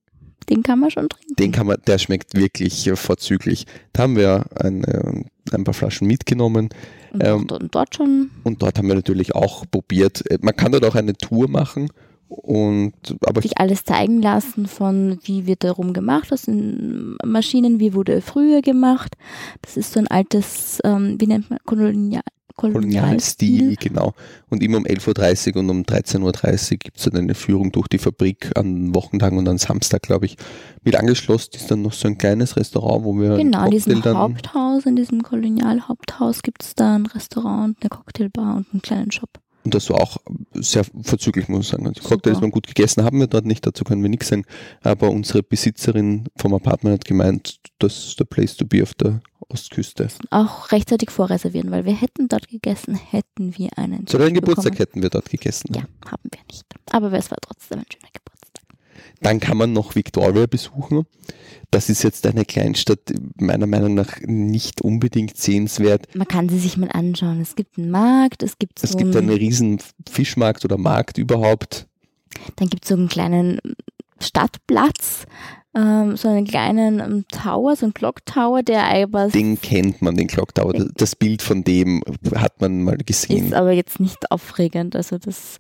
den 0.49 0.63
kann 0.63 0.79
man 0.81 0.91
schon 0.91 1.09
trinken. 1.09 1.35
Den 1.37 1.53
kann 1.53 1.67
man, 1.67 1.79
der 1.87 1.99
schmeckt 1.99 2.35
wirklich 2.35 2.91
vorzüglich. 2.95 3.67
Da 3.93 4.03
haben 4.03 4.17
wir 4.17 4.45
ein, 4.57 4.85
äh, 4.85 5.25
ein 5.53 5.65
paar 5.65 5.75
Flaschen 5.75 6.07
mitgenommen 6.07 6.69
Und 7.13 7.25
ähm, 7.25 7.47
und 7.51 7.75
dort 7.75 7.95
schon. 7.95 8.31
und 8.45 8.63
dort 8.63 8.79
haben 8.79 8.89
wir 8.89 8.95
natürlich 8.95 9.35
auch 9.35 9.65
probiert. 9.71 10.29
Äh, 10.31 10.39
Man 10.43 10.55
kann 10.57 10.73
dort 10.73 10.85
auch 10.85 10.95
eine 10.95 11.15
Tour 11.15 11.49
machen 11.49 11.89
und 12.29 12.95
aber 13.27 13.39
ich, 13.39 13.51
sich 13.51 13.59
alles 13.59 13.85
zeigen 13.85 14.21
lassen 14.21 14.67
von 14.67 15.19
wie 15.25 15.47
wird 15.47 15.63
der 15.63 15.73
Rum 15.73 15.93
gemacht, 15.93 16.31
was 16.31 16.43
sind 16.43 17.17
Maschinen, 17.25 17.81
wie 17.81 17.95
wurde 17.95 18.15
er 18.15 18.23
früher 18.23 18.61
gemacht. 18.61 19.15
Das 19.63 19.77
ist 19.77 19.93
so 19.93 20.01
ein 20.01 20.09
altes, 20.09 20.79
ähm, 20.85 21.17
wie 21.21 21.27
nennt 21.27 21.51
man, 21.51 21.59
Kolonial, 21.65 22.23
Kolonialstil, 22.57 23.59
Kolonialstil. 23.59 23.77
genau. 23.77 24.15
Und 24.49 24.63
immer 24.63 24.79
um 24.79 24.85
11.30 24.85 25.55
Uhr 25.55 25.61
und 25.61 25.71
um 25.71 25.83
13.30 25.83 26.73
Uhr 26.73 26.79
gibt 26.79 26.99
es 26.99 27.05
dann 27.05 27.17
eine 27.17 27.35
Führung 27.35 27.73
durch 27.73 27.89
die 27.89 27.99
Fabrik 27.99 28.53
an 28.57 28.95
Wochentagen 28.95 29.39
und 29.39 29.49
an 29.49 29.59
Samstag, 29.59 30.03
glaube 30.03 30.27
ich. 30.27 30.37
Mit 30.83 30.97
angeschlossen 30.97 31.51
ist 31.55 31.71
dann 31.71 31.83
noch 31.83 31.93
so 31.93 32.07
ein 32.09 32.19
kleines 32.19 32.57
Restaurant, 32.57 33.05
wo 33.05 33.15
wir 33.15 33.37
Genau, 33.37 33.65
in 33.65 33.71
diesem 33.71 34.05
Haupthaus, 34.05 34.87
in 34.87 34.97
diesem 34.97 35.23
Kolonialhaupthaus 35.23 36.43
gibt 36.43 36.63
es 36.63 36.75
da 36.75 36.95
ein 36.95 37.07
Restaurant, 37.07 37.77
eine 37.81 37.89
Cocktailbar 37.89 38.57
und 38.57 38.67
einen 38.73 38.83
kleinen 38.83 39.11
Shop. 39.11 39.41
Und 39.65 39.75
das 39.75 39.89
war 39.89 40.03
auch 40.03 40.19
sehr 40.53 40.85
vorzüglich, 41.03 41.49
muss 41.49 41.65
ich 41.65 41.69
sagen. 41.69 41.87
Also 41.87 42.01
die. 42.01 42.07
Cocktails 42.07 42.41
waren 42.43 42.51
gut 42.51 42.67
gegessen, 42.67 43.03
haben 43.03 43.19
wir 43.19 43.27
dort 43.27 43.47
nicht, 43.47 43.67
dazu 43.67 43.83
können 43.85 44.03
wir 44.03 44.11
nichts 44.11 44.29
sagen. 44.29 44.45
Aber 44.83 45.11
unsere 45.11 45.43
Besitzerin 45.43 46.27
vom 46.37 46.53
Apartment 46.53 46.95
hat 47.01 47.05
gemeint, 47.07 47.61
das 47.79 48.09
ist 48.09 48.21
der 48.21 48.27
Place 48.27 48.57
to 48.57 48.67
be 48.67 48.83
auf 48.83 48.93
der 48.95 49.23
Ostküste. 49.49 50.09
Auch 50.31 50.73
rechtzeitig 50.73 51.11
vorreservieren, 51.11 51.71
weil 51.71 51.85
wir 51.85 51.95
hätten 51.95 52.29
dort 52.29 52.49
gegessen, 52.49 52.95
hätten 52.95 53.57
wir 53.57 53.71
einen 53.77 54.07
Zu 54.07 54.19
deinem 54.19 54.35
Geburtstag 54.35 54.73
bekommen. 54.73 54.79
hätten 54.79 55.03
wir 55.03 55.11
dort 55.11 55.31
gegessen. 55.31 55.75
Ja, 55.75 55.83
haben 56.11 56.23
wir 56.31 56.41
nicht. 56.51 56.65
Aber 56.91 57.13
es 57.13 57.31
war 57.31 57.39
trotzdem 57.41 57.79
ein 57.81 57.87
schöner 57.93 58.11
Geburtstag. 58.13 58.65
Dann 59.21 59.41
kann 59.41 59.57
man 59.57 59.73
noch 59.73 59.95
Victoria 59.95 60.47
besuchen. 60.47 61.07
Das 61.71 61.89
ist 61.89 62.03
jetzt 62.03 62.27
eine 62.27 62.45
Kleinstadt, 62.45 63.01
meiner 63.37 63.67
Meinung 63.67 63.95
nach 63.95 64.21
nicht 64.21 64.81
unbedingt 64.83 65.37
sehenswert. 65.37 66.15
Man 66.15 66.29
kann 66.29 66.49
sie 66.49 66.59
sich 66.59 66.77
mal 66.77 66.91
anschauen. 66.93 67.41
Es 67.41 67.57
gibt 67.57 67.79
einen 67.79 67.91
Markt, 67.91 68.43
es 68.43 68.59
gibt 68.59 68.79
so 68.79 68.85
Es 68.85 68.97
gibt 68.97 69.17
einen, 69.17 69.31
einen 69.31 69.39
riesen 69.39 69.81
Fischmarkt 70.09 70.65
oder 70.65 70.77
Markt 70.79 71.19
überhaupt. 71.19 71.87
dann 72.57 72.69
gibt 72.69 72.85
es 72.85 72.91
so 72.91 72.95
einen 72.95 73.09
kleinen 73.09 73.61
Stadtplatz, 74.21 75.27
ähm, 75.75 76.17
so 76.17 76.29
einen 76.29 76.47
kleinen 76.47 77.01
ähm, 77.01 77.25
Tower, 77.29 77.75
so 77.77 77.87
einen 77.87 77.95
Clock 77.95 78.25
Tower, 78.27 78.63
der 78.63 78.85
aber 78.85 79.29
Den 79.29 79.61
kennt 79.61 80.03
man, 80.03 80.17
den 80.17 80.29
Clock 80.29 80.55
Tower. 80.55 80.73
Das 80.95 81.17
Bild 81.17 81.43
von 81.43 81.65
dem 81.65 82.03
hat 82.35 82.61
man 82.61 82.83
mal 82.83 82.97
gesehen. 82.99 83.47
ist 83.47 83.55
aber 83.55 83.73
jetzt 83.73 83.99
nicht 84.01 84.31
aufregend. 84.31 84.95
Also 84.95 85.19
das, 85.19 85.59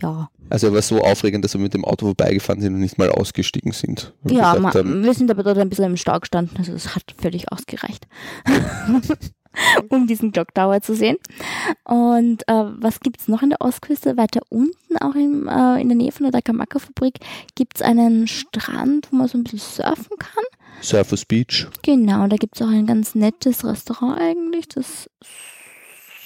ja. 0.00 0.28
Also 0.50 0.66
er 0.68 0.74
war 0.74 0.82
so 0.82 1.00
aufregend, 1.00 1.44
dass 1.44 1.54
wir 1.54 1.60
mit 1.60 1.72
dem 1.72 1.84
Auto 1.84 2.06
vorbeigefahren 2.06 2.60
sind 2.60 2.74
und 2.74 2.80
nicht 2.80 2.98
mal 2.98 3.10
ausgestiegen 3.10 3.72
sind. 3.72 4.12
Ja, 4.24 4.52
gesagt 4.52 4.60
ma, 4.60 4.74
haben, 4.74 5.02
wir 5.02 5.14
sind 5.14 5.30
aber 5.30 5.42
dort 5.42 5.58
ein 5.58 5.68
bisschen 5.68 5.86
im 5.86 5.96
Stau 5.96 6.18
gestanden, 6.20 6.56
also 6.58 6.72
es 6.72 6.94
hat 6.94 7.14
völlig 7.16 7.50
ausgereicht, 7.50 8.06
um 9.88 10.06
diesen 10.06 10.32
Clock 10.32 10.54
Tower 10.54 10.80
zu 10.80 10.94
sehen. 10.94 11.16
Und 11.84 12.46
äh, 12.48 12.64
was 12.78 13.00
gibt's 13.00 13.28
noch 13.28 13.42
an 13.42 13.50
der 13.50 13.60
Ostküste? 13.60 14.16
Weiter 14.16 14.40
unten, 14.48 14.96
auch 15.00 15.14
im, 15.14 15.48
äh, 15.48 15.80
in 15.80 15.88
der 15.88 15.96
Nähe 15.96 16.12
von 16.12 16.24
der 16.24 16.32
Takamaka-Fabrik, 16.32 17.18
gibt's 17.54 17.82
einen 17.82 18.26
Strand, 18.28 19.08
wo 19.10 19.16
man 19.16 19.28
so 19.28 19.38
ein 19.38 19.44
bisschen 19.44 19.84
surfen 19.84 20.16
kann. 20.18 20.44
Surfers 20.80 21.24
Beach, 21.24 21.68
Genau, 21.82 22.26
da 22.26 22.36
gibt's 22.36 22.60
auch 22.60 22.68
ein 22.68 22.86
ganz 22.86 23.14
nettes 23.14 23.64
Restaurant 23.64 24.18
eigentlich, 24.20 24.68
das 24.68 25.08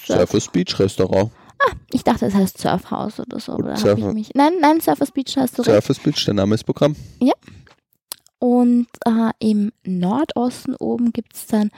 Surf 0.07 0.19
Surfers 0.21 0.49
Beach 0.49 0.79
Restaurant. 0.79 1.31
ich 1.93 2.03
dachte, 2.03 2.27
es 2.27 2.35
heißt 2.35 2.59
Surfhaus 2.59 3.21
oder 3.21 3.39
so. 3.41 3.53
Hab 3.53 3.79
Surfer- 3.79 4.09
ich 4.09 4.15
mich, 4.15 4.31
nein, 4.35 4.55
nein, 4.61 4.81
Surfers 4.81 5.13
Beach 5.13 5.35
du 5.35 5.41
recht. 5.41 5.55
Surfers 5.55 5.99
Beach, 5.99 6.25
der 6.25 6.35
Name 6.35 6.55
ist 6.55 6.65
Programm. 6.65 6.97
Und 8.41 8.87
äh, 9.05 9.31
im 9.41 9.73
Nordosten 9.85 10.77
oben 10.77 11.13
gibt's 11.13 11.47
dann 11.49 11.71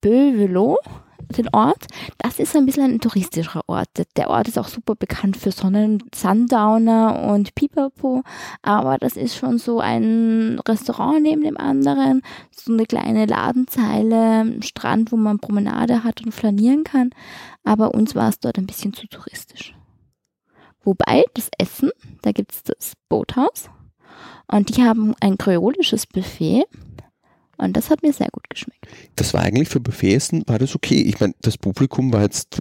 Bövelo, 0.00 0.78
den 1.36 1.48
Ort. 1.52 1.86
Das 2.18 2.38
ist 2.38 2.56
ein 2.56 2.66
bisschen 2.66 2.84
ein 2.84 3.00
touristischer 3.00 3.62
Ort. 3.68 3.88
Der 4.16 4.30
Ort 4.30 4.48
ist 4.48 4.58
auch 4.58 4.68
super 4.68 4.94
bekannt 4.94 5.36
für 5.36 5.52
Sonnen 5.52 6.02
Sundowner 6.14 7.30
und 7.30 7.54
Pipapo, 7.54 8.22
aber 8.62 8.98
das 8.98 9.16
ist 9.16 9.36
schon 9.36 9.58
so 9.58 9.80
ein 9.80 10.60
Restaurant 10.66 11.22
neben 11.22 11.42
dem 11.42 11.56
anderen, 11.56 12.22
so 12.50 12.72
eine 12.72 12.86
kleine 12.86 13.26
Ladenzeile, 13.26 14.62
Strand, 14.62 15.12
wo 15.12 15.16
man 15.16 15.38
Promenade 15.38 16.04
hat 16.04 16.22
und 16.22 16.32
flanieren 16.32 16.84
kann. 16.84 17.10
Aber 17.64 17.94
uns 17.94 18.14
war 18.14 18.28
es 18.28 18.40
dort 18.40 18.58
ein 18.58 18.66
bisschen 18.66 18.92
zu 18.92 19.06
touristisch. 19.06 19.74
Wobei 20.82 21.24
das 21.34 21.50
Essen, 21.58 21.90
da 22.22 22.32
gibt's 22.32 22.62
das 22.62 22.94
Boothaus 23.08 23.68
und 24.50 24.76
die 24.76 24.82
haben 24.82 25.14
ein 25.20 25.36
kreolisches 25.36 26.06
Buffet 26.06 26.64
und 27.60 27.76
das 27.76 27.90
hat 27.90 28.02
mir 28.02 28.12
sehr 28.12 28.28
gut 28.32 28.48
geschmeckt. 28.48 28.86
Das 29.16 29.34
war 29.34 29.42
eigentlich 29.42 29.68
für 29.68 29.80
Buffetessen, 29.80 30.42
war 30.46 30.58
das 30.58 30.74
okay. 30.74 31.02
Ich 31.02 31.20
meine, 31.20 31.34
das 31.42 31.58
Publikum 31.58 32.12
war 32.12 32.22
jetzt 32.22 32.60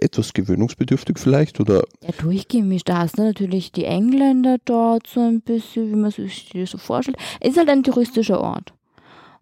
etwas 0.00 0.32
gewöhnungsbedürftig 0.32 1.18
vielleicht 1.18 1.60
oder 1.60 1.84
Ja, 2.02 2.10
durchgemischt. 2.18 2.88
Da 2.88 2.98
hast 2.98 3.18
du 3.18 3.22
natürlich 3.22 3.72
die 3.72 3.84
Engländer 3.84 4.56
dort 4.64 5.06
so 5.06 5.20
ein 5.20 5.40
bisschen, 5.42 5.90
wie 5.90 5.96
man 5.96 6.10
sich 6.10 6.50
das 6.54 6.70
so 6.70 6.78
vorstellt. 6.78 7.18
Es 7.40 7.50
ist 7.50 7.58
halt 7.58 7.68
ein 7.68 7.82
touristischer 7.82 8.40
Ort. 8.40 8.72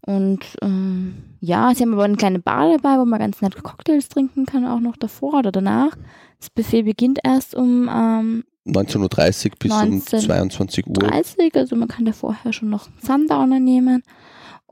Und 0.03 0.41
ähm, 0.63 1.15
ja, 1.41 1.73
sie 1.75 1.83
haben 1.83 1.93
aber 1.93 2.05
eine 2.05 2.17
kleine 2.17 2.39
Bar 2.39 2.77
dabei, 2.77 2.99
wo 2.99 3.05
man 3.05 3.19
ganz 3.21 3.41
nett 3.43 3.63
Cocktails 3.63 4.09
trinken 4.09 4.47
kann, 4.47 4.67
auch 4.67 4.81
noch 4.81 4.97
davor 4.97 5.35
oder 5.35 5.53
danach. 5.53 5.97
Das 6.39 6.51
Buffet 6.51 6.83
beginnt 6.83 7.21
erst 7.23 7.55
um 7.55 7.89
ähm, 7.89 8.45
19.30 8.67 9.47
Uhr 9.47 9.53
bis 9.59 9.71
19. 9.71 10.19
um 10.19 10.25
22 10.25 10.87
Uhr. 10.87 10.95
30, 10.95 11.55
also 11.55 11.77
man 11.77 11.89
kann 11.89 12.05
da 12.07 12.13
vorher 12.13 12.53
schon 12.53 12.71
noch 12.71 12.87
einen 12.87 12.99
Sundowner 13.03 13.61
nehmen. 13.61 14.03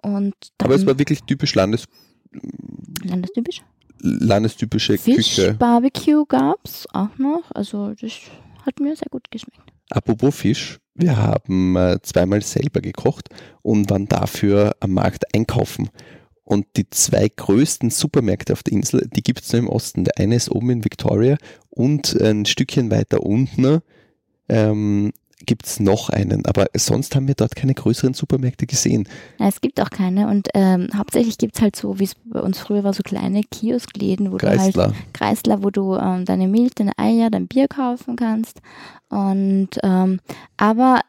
Und 0.03 0.35
Aber 0.59 0.75
es 0.75 0.87
war 0.87 0.99
wirklich 0.99 1.23
typisch 1.25 1.55
Landes, 1.55 1.85
landestypisch. 3.05 3.63
landestypische 4.01 4.99
Fisch, 4.99 5.17
Küche. 5.37 5.55
Barbecue 5.55 6.25
gab's 6.27 6.87
auch 6.93 7.17
noch. 7.19 7.45
Also 7.55 7.95
das 8.01 8.13
hat 8.65 8.81
mir 8.81 8.95
sehr 8.97 9.09
gut 9.11 9.31
geschmeckt. 9.31 9.61
Apropos 9.91 10.35
Fisch, 10.37 10.79
wir 10.95 11.17
haben 11.17 11.77
äh, 11.77 11.99
zweimal 12.03 12.43
selber 12.43 12.81
gekocht 12.81 13.29
und 13.63 13.91
waren 13.91 14.07
dafür 14.07 14.77
am 14.81 14.93
Markt 14.93 15.35
einkaufen. 15.35 15.91
Und 16.45 16.67
die 16.77 16.89
zwei 16.89 17.29
größten 17.29 17.91
Supermärkte 17.91 18.55
auf 18.55 18.63
der 18.63 18.73
Insel, 18.73 19.07
die 19.15 19.23
gibt 19.23 19.43
es 19.43 19.53
nur 19.53 19.61
im 19.61 19.69
Osten. 19.69 20.05
Der 20.05 20.19
eine 20.19 20.35
ist 20.35 20.51
oben 20.51 20.71
in 20.71 20.85
Victoria 20.85 21.37
und 21.69 22.19
ein 22.21 22.47
Stückchen 22.47 22.91
weiter 22.91 23.23
unten 23.23 23.81
ähm, 24.49 25.13
gibt 25.49 25.67
es 25.67 25.81
noch 25.81 26.11
einen. 26.11 26.45
Aber 26.45 26.67
sonst 26.75 27.17
haben 27.17 27.27
wir 27.27 27.35
dort 27.35 27.57
keine 27.57 27.73
größeren 27.73 28.13
Supermärkte 28.13 28.67
gesehen. 28.67 29.09
Ja, 29.39 29.49
es 29.49 29.63
gibt 29.63 29.81
auch 29.81 29.89
keine. 29.89 30.29
Und 30.29 30.49
ähm, 30.53 30.89
hauptsächlich 30.95 31.39
gibt 31.39 31.57
es 31.57 31.63
halt 31.63 31.75
so, 31.75 31.99
wie 31.99 32.05
es 32.05 32.15
bei 32.27 32.41
uns 32.41 32.59
früher 32.59 32.85
war, 32.85 32.93
so 32.93 33.03
kleine 33.03 33.41
Kioskläden, 33.43 34.31
wo 34.31 34.37
Kreisler. 34.37 34.89
du 34.89 34.95
halt 34.95 35.15
Kreisler, 35.15 35.63
wo 35.65 35.71
du 35.71 35.97
ähm, 35.97 36.27
deine 36.27 36.49
Milch, 36.49 36.75
deine 36.75 36.93
Eier, 36.99 37.31
dein 37.31 37.49
Bier 37.49 37.67
kaufen 37.67 38.17
kannst. 38.17 38.61
Und 39.09 39.71
ähm, 39.83 40.21
aber 40.59 41.01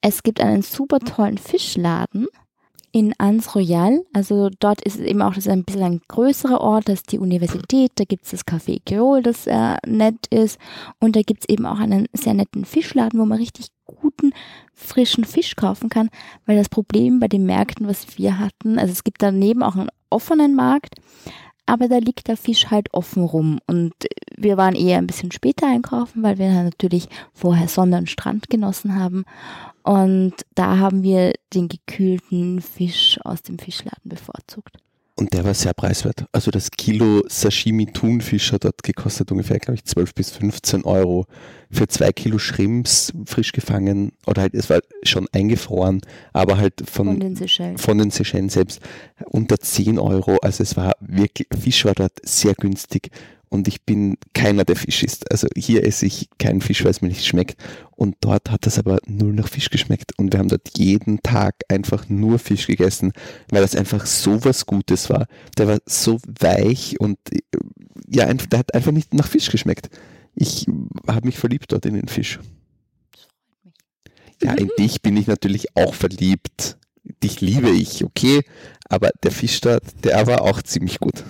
es 0.00 0.22
gibt 0.22 0.40
einen 0.40 0.62
super 0.62 0.98
tollen 0.98 1.36
Fischladen 1.36 2.26
in 2.92 3.14
Ans 3.18 3.54
Royal. 3.54 4.04
Also 4.12 4.50
dort 4.58 4.82
ist 4.82 4.98
es 4.98 5.06
eben 5.06 5.22
auch 5.22 5.34
das 5.34 5.46
ist 5.46 5.52
ein 5.52 5.64
bisschen 5.64 5.82
ein 5.82 6.00
größerer 6.08 6.60
Ort, 6.60 6.88
das 6.88 7.00
ist 7.00 7.12
die 7.12 7.18
Universität, 7.18 7.92
da 7.96 8.04
gibt 8.04 8.24
es 8.24 8.30
das 8.30 8.46
Café 8.46 8.80
Creole, 8.84 9.22
das 9.22 9.44
sehr 9.44 9.78
nett 9.86 10.26
ist. 10.30 10.58
Und 10.98 11.16
da 11.16 11.22
gibt 11.22 11.42
es 11.42 11.48
eben 11.48 11.66
auch 11.66 11.78
einen 11.78 12.06
sehr 12.12 12.34
netten 12.34 12.64
Fischladen, 12.64 13.20
wo 13.20 13.24
man 13.24 13.38
richtig 13.38 13.68
guten, 13.84 14.32
frischen 14.74 15.24
Fisch 15.24 15.56
kaufen 15.56 15.88
kann. 15.88 16.10
Weil 16.46 16.56
das 16.56 16.68
Problem 16.68 17.20
bei 17.20 17.28
den 17.28 17.44
Märkten, 17.44 17.86
was 17.86 18.18
wir 18.18 18.38
hatten, 18.38 18.78
also 18.78 18.92
es 18.92 19.04
gibt 19.04 19.22
daneben 19.22 19.62
auch 19.62 19.76
einen 19.76 19.90
offenen 20.10 20.54
Markt, 20.54 20.96
aber 21.70 21.86
da 21.86 21.98
liegt 21.98 22.26
der 22.26 22.36
Fisch 22.36 22.66
halt 22.72 22.92
offen 22.92 23.22
rum. 23.22 23.60
Und 23.68 23.94
wir 24.36 24.56
waren 24.56 24.74
eher 24.74 24.98
ein 24.98 25.06
bisschen 25.06 25.30
später 25.30 25.68
einkaufen, 25.68 26.20
weil 26.24 26.36
wir 26.36 26.50
natürlich 26.64 27.08
vorher 27.32 27.68
Sonne 27.68 27.98
und 27.98 28.10
Strand 28.10 28.50
genossen 28.50 28.96
haben. 28.96 29.24
Und 29.84 30.34
da 30.56 30.78
haben 30.78 31.04
wir 31.04 31.32
den 31.54 31.68
gekühlten 31.68 32.60
Fisch 32.60 33.20
aus 33.22 33.42
dem 33.42 33.60
Fischladen 33.60 34.02
bevorzugt. 34.02 34.78
Und 35.20 35.34
der 35.34 35.44
war 35.44 35.52
sehr 35.52 35.74
preiswert. 35.74 36.24
Also 36.32 36.50
das 36.50 36.70
Kilo 36.70 37.22
Sashimi 37.28 37.84
Thunfisch 37.84 38.52
hat 38.52 38.64
dort 38.64 38.82
gekostet 38.82 39.30
ungefähr, 39.30 39.58
glaube 39.58 39.74
ich, 39.74 39.84
12 39.84 40.14
bis 40.14 40.30
15 40.30 40.84
Euro. 40.84 41.26
Für 41.70 41.86
zwei 41.88 42.10
Kilo 42.10 42.38
Shrimps 42.38 43.12
frisch 43.26 43.52
gefangen 43.52 44.12
oder 44.26 44.40
halt, 44.40 44.54
es 44.54 44.70
war 44.70 44.80
schon 45.02 45.28
eingefroren, 45.32 46.00
aber 46.32 46.56
halt 46.56 46.72
von, 46.90 47.06
Von 47.08 47.20
den 47.20 47.36
Seychellen. 47.36 47.76
von 47.76 47.98
den 47.98 48.10
Seychellen 48.10 48.48
selbst 48.48 48.80
unter 49.26 49.58
10 49.58 49.98
Euro. 49.98 50.38
Also 50.38 50.62
es 50.62 50.74
war 50.78 50.94
wirklich, 51.00 51.48
Fisch 51.56 51.84
war 51.84 51.94
dort 51.94 52.14
sehr 52.22 52.54
günstig 52.54 53.10
und 53.50 53.66
ich 53.66 53.82
bin 53.82 54.16
keiner, 54.32 54.64
der 54.64 54.76
Fisch 54.76 55.02
isst. 55.02 55.30
Also 55.30 55.48
hier 55.56 55.84
esse 55.84 56.06
ich 56.06 56.28
keinen 56.38 56.60
Fisch, 56.60 56.84
weil 56.84 56.92
es 56.92 57.02
mir 57.02 57.08
nicht 57.08 57.26
schmeckt. 57.26 57.60
Und 57.90 58.16
dort 58.20 58.50
hat 58.50 58.66
es 58.68 58.78
aber 58.78 58.98
null 59.06 59.34
nach 59.34 59.48
Fisch 59.48 59.70
geschmeckt. 59.70 60.16
Und 60.16 60.32
wir 60.32 60.38
haben 60.38 60.48
dort 60.48 60.78
jeden 60.78 61.20
Tag 61.22 61.56
einfach 61.68 62.08
nur 62.08 62.38
Fisch 62.38 62.68
gegessen, 62.68 63.12
weil 63.50 63.62
das 63.62 63.74
einfach 63.74 64.06
so 64.06 64.44
was 64.44 64.66
Gutes 64.66 65.10
war. 65.10 65.26
Der 65.58 65.66
war 65.66 65.78
so 65.84 66.20
weich 66.38 67.00
und 67.00 67.18
äh, 67.32 67.40
ja, 68.08 68.32
der 68.32 68.58
hat 68.60 68.72
einfach 68.72 68.92
nicht 68.92 69.14
nach 69.14 69.26
Fisch 69.26 69.50
geschmeckt. 69.50 69.90
Ich 70.36 70.66
habe 71.08 71.26
mich 71.26 71.36
verliebt 71.36 71.72
dort 71.72 71.84
in 71.86 71.94
den 71.94 72.08
Fisch. 72.08 72.38
Ja, 74.42 74.54
in 74.54 74.70
dich 74.78 75.02
bin 75.02 75.16
ich 75.16 75.26
natürlich 75.26 75.76
auch 75.76 75.94
verliebt. 75.94 76.78
Dich 77.22 77.40
liebe 77.40 77.70
ich, 77.70 78.04
okay. 78.04 78.42
Aber 78.88 79.10
der 79.24 79.32
Fisch 79.32 79.60
dort, 79.60 79.82
der 80.04 80.26
war 80.28 80.42
auch 80.42 80.62
ziemlich 80.62 81.00
gut. 81.00 81.24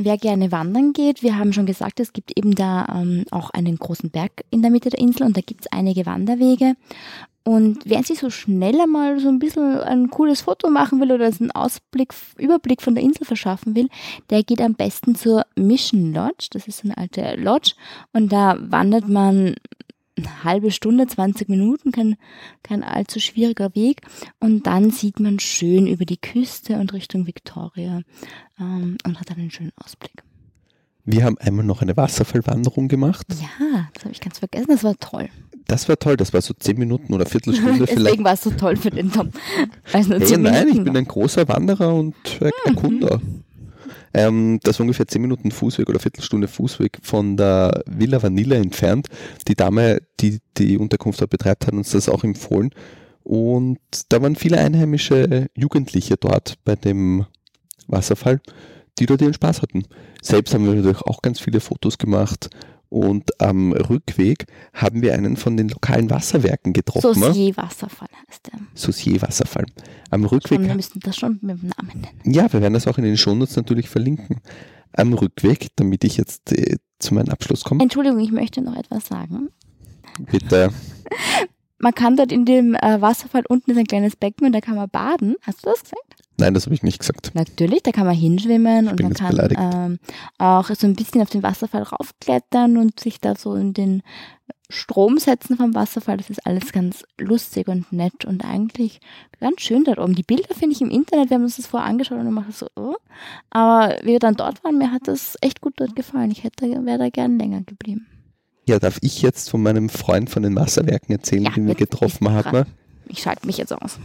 Wer 0.00 0.16
gerne 0.16 0.52
wandern 0.52 0.92
geht, 0.92 1.24
wir 1.24 1.36
haben 1.36 1.52
schon 1.52 1.66
gesagt, 1.66 1.98
es 1.98 2.12
gibt 2.12 2.38
eben 2.38 2.54
da 2.54 2.86
ähm, 2.94 3.24
auch 3.32 3.50
einen 3.50 3.76
großen 3.76 4.10
Berg 4.10 4.44
in 4.50 4.62
der 4.62 4.70
Mitte 4.70 4.90
der 4.90 5.00
Insel 5.00 5.26
und 5.26 5.36
da 5.36 5.40
gibt 5.40 5.62
es 5.62 5.72
einige 5.72 6.06
Wanderwege. 6.06 6.76
Und 7.42 7.78
wer 7.84 8.02
sich 8.02 8.18
so 8.18 8.30
schneller 8.30 8.86
mal 8.86 9.18
so 9.18 9.28
ein 9.28 9.38
bisschen 9.38 9.80
ein 9.80 10.10
cooles 10.10 10.42
Foto 10.42 10.68
machen 10.68 11.00
will 11.00 11.10
oder 11.10 11.24
einen 11.26 11.50
Ausblick, 11.50 12.12
Überblick 12.36 12.82
von 12.82 12.94
der 12.94 13.02
Insel 13.02 13.24
verschaffen 13.24 13.74
will, 13.74 13.88
der 14.30 14.42
geht 14.44 14.60
am 14.60 14.74
besten 14.74 15.14
zur 15.14 15.46
Mission 15.56 16.12
Lodge. 16.12 16.48
Das 16.50 16.68
ist 16.68 16.84
eine 16.84 16.96
alte 16.96 17.36
Lodge. 17.36 17.72
Und 18.12 18.32
da 18.32 18.58
wandert 18.60 19.08
man 19.08 19.56
eine 20.18 20.44
halbe 20.44 20.70
Stunde, 20.70 21.06
20 21.06 21.48
Minuten, 21.48 21.92
kein, 21.92 22.16
kein 22.62 22.82
allzu 22.82 23.20
schwieriger 23.20 23.74
Weg. 23.74 24.02
Und 24.40 24.66
dann 24.66 24.90
sieht 24.90 25.20
man 25.20 25.38
schön 25.38 25.86
über 25.86 26.04
die 26.04 26.18
Küste 26.18 26.76
und 26.76 26.92
Richtung 26.92 27.26
Victoria 27.26 28.02
ähm, 28.60 28.98
und 29.04 29.20
hat 29.20 29.30
dann 29.30 29.38
einen 29.38 29.50
schönen 29.50 29.72
Ausblick. 29.76 30.22
Wir 31.04 31.24
haben 31.24 31.38
einmal 31.38 31.64
noch 31.64 31.80
eine 31.80 31.96
Wasserfallwanderung 31.96 32.88
gemacht. 32.88 33.26
Ja, 33.40 33.88
das 33.94 34.04
habe 34.04 34.12
ich 34.12 34.20
ganz 34.20 34.40
vergessen. 34.40 34.66
Das 34.68 34.84
war 34.84 34.94
toll. 34.98 35.30
Das 35.66 35.88
war 35.88 35.98
toll, 35.98 36.16
das 36.16 36.32
war 36.34 36.42
so 36.42 36.54
zehn 36.54 36.78
Minuten 36.78 37.14
oder 37.14 37.24
Viertelstunde 37.24 37.86
vielleicht. 37.86 38.06
Deswegen 38.06 38.24
war 38.24 38.34
es 38.34 38.42
so 38.42 38.50
toll 38.50 38.76
für 38.76 38.90
den 38.90 39.10
Tom. 39.10 39.30
Nur 40.06 40.20
Hey, 40.20 40.38
nein, 40.38 40.68
ich 40.68 40.82
bin 40.82 40.96
ein 40.96 41.06
großer 41.06 41.48
Wanderer 41.48 41.94
und 41.94 42.14
äh, 42.40 42.50
Erkunder. 42.66 43.20
Ähm, 44.14 44.60
das 44.62 44.78
war 44.78 44.84
ungefähr 44.84 45.06
10 45.06 45.20
Minuten 45.22 45.50
Fußweg 45.50 45.88
oder 45.88 45.98
Viertelstunde 45.98 46.48
Fußweg 46.48 46.98
von 47.02 47.36
der 47.36 47.82
Villa 47.86 48.22
Vanilla 48.22 48.56
entfernt. 48.56 49.08
Die 49.46 49.54
Dame, 49.54 50.00
die 50.20 50.38
die 50.56 50.78
Unterkunft 50.78 51.20
dort 51.20 51.30
betreibt, 51.30 51.66
hat 51.66 51.74
uns 51.74 51.90
das 51.90 52.08
auch 52.08 52.24
empfohlen. 52.24 52.70
Und 53.22 53.78
da 54.08 54.22
waren 54.22 54.36
viele 54.36 54.58
einheimische 54.58 55.48
Jugendliche 55.54 56.16
dort 56.16 56.54
bei 56.64 56.76
dem 56.76 57.26
Wasserfall, 57.86 58.40
die 58.98 59.06
dort 59.06 59.20
ihren 59.20 59.34
Spaß 59.34 59.62
hatten. 59.62 59.84
Selbst 60.22 60.54
haben 60.54 60.64
wir 60.64 60.74
natürlich 60.74 61.02
auch 61.02 61.22
ganz 61.22 61.40
viele 61.40 61.60
Fotos 61.60 61.98
gemacht. 61.98 62.48
Und 62.90 63.40
am 63.40 63.72
Rückweg 63.72 64.46
haben 64.72 65.02
wir 65.02 65.12
einen 65.14 65.36
von 65.36 65.56
den 65.56 65.68
lokalen 65.68 66.08
Wasserwerken 66.08 66.72
getroffen. 66.72 67.20
ne? 67.20 67.26
Saucier 67.26 67.56
Wasserfall 67.56 68.08
heißt 68.28 68.46
der. 68.46 68.60
Saucier 68.74 69.20
Wasserfall. 69.22 69.66
Am 70.10 70.24
Rückweg 70.24 70.58
Schon, 70.60 70.66
wir 70.68 70.74
müssen 70.74 71.00
das 71.00 71.16
schon 71.16 71.38
mit 71.42 71.60
dem 71.60 71.70
Namen 71.76 72.00
nennen. 72.00 72.20
ja, 72.34 72.50
wir 72.52 72.60
werden 72.62 72.74
das 72.74 72.86
auch 72.86 72.96
in 72.98 73.04
den 73.04 73.16
Shownotes 73.18 73.56
natürlich 73.56 73.88
verlinken. 73.88 74.40
Am 74.94 75.12
Rückweg, 75.12 75.68
damit 75.76 76.02
ich 76.04 76.16
jetzt 76.16 76.50
äh, 76.52 76.76
zu 76.98 77.12
meinem 77.14 77.28
Abschluss 77.28 77.62
komme, 77.62 77.82
Entschuldigung, 77.82 78.20
ich 78.20 78.32
möchte 78.32 78.62
noch 78.62 78.74
etwas 78.74 79.06
sagen. 79.08 79.50
bitte. 80.30 80.70
Man 81.78 81.92
kann 81.94 82.16
dort 82.16 82.32
in 82.32 82.44
dem 82.44 82.74
äh, 82.74 83.00
Wasserfall 83.00 83.44
unten 83.48 83.70
ist 83.70 83.76
ein 83.76 83.86
kleines 83.86 84.16
Becken 84.16 84.46
und 84.46 84.52
da 84.52 84.60
kann 84.60 84.76
man 84.76 84.88
baden. 84.88 85.36
Hast 85.42 85.64
du 85.64 85.70
das 85.70 85.82
gesagt? 85.82 86.22
Nein, 86.38 86.54
das 86.54 86.66
habe 86.66 86.74
ich 86.74 86.84
nicht 86.84 87.00
gesagt. 87.00 87.32
Natürlich, 87.34 87.82
da 87.82 87.90
kann 87.90 88.06
man 88.06 88.14
hinschwimmen 88.14 88.88
und 88.88 88.96
bin 88.96 89.06
man 89.06 89.14
kann 89.14 89.48
ähm, 89.58 89.98
auch 90.38 90.70
so 90.70 90.86
ein 90.86 90.94
bisschen 90.94 91.20
auf 91.20 91.30
den 91.30 91.42
Wasserfall 91.42 91.82
raufklettern 91.82 92.76
und 92.76 93.00
sich 93.00 93.20
da 93.20 93.34
so 93.34 93.54
in 93.54 93.74
den 93.74 94.02
Strom 94.70 95.18
setzen 95.18 95.56
vom 95.56 95.74
Wasserfall. 95.74 96.16
Das 96.16 96.30
ist 96.30 96.46
alles 96.46 96.72
ganz 96.72 97.02
lustig 97.18 97.66
und 97.66 97.92
nett 97.92 98.24
und 98.24 98.44
eigentlich 98.44 99.00
ganz 99.40 99.62
schön 99.62 99.82
dort 99.82 99.98
oben. 99.98 100.14
Die 100.14 100.22
Bilder 100.22 100.54
finde 100.54 100.76
ich 100.76 100.82
im 100.82 100.90
Internet, 100.90 101.30
wir 101.30 101.36
haben 101.36 101.44
uns 101.44 101.56
das 101.56 101.66
vorher 101.66 101.88
angeschaut 101.88 102.18
und 102.18 102.24
dann 102.24 102.34
mache 102.34 102.50
ich 102.50 102.56
so, 102.56 102.68
oh. 102.76 102.94
aber 103.50 103.96
wie 104.02 104.12
wir 104.12 104.18
dann 104.20 104.36
dort 104.36 104.62
waren, 104.62 104.78
mir 104.78 104.92
hat 104.92 105.08
das 105.08 105.36
echt 105.40 105.60
gut 105.60 105.74
dort 105.76 105.96
gefallen. 105.96 106.30
Ich 106.30 106.44
hätte, 106.44 106.66
wäre 106.84 106.98
da 106.98 107.08
gern 107.08 107.38
länger 107.38 107.62
geblieben. 107.62 108.06
Ja, 108.66 108.78
darf 108.78 108.98
ich 109.00 109.22
jetzt 109.22 109.50
von 109.50 109.62
meinem 109.62 109.88
Freund 109.88 110.28
von 110.28 110.42
den 110.42 110.54
Wasserwerken 110.54 111.12
erzählen, 111.16 111.44
Ja, 111.44 111.50
den 111.50 111.66
wir 111.66 111.74
getroffen 111.74 112.30
haben? 112.30 112.66
Ich 113.08 113.22
schalte 113.22 113.46
mich 113.46 113.56
jetzt 113.56 113.72
aus. 113.72 113.98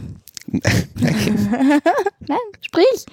Nein. 0.46 0.62
Nein, 2.20 2.38
sprich. 2.60 3.06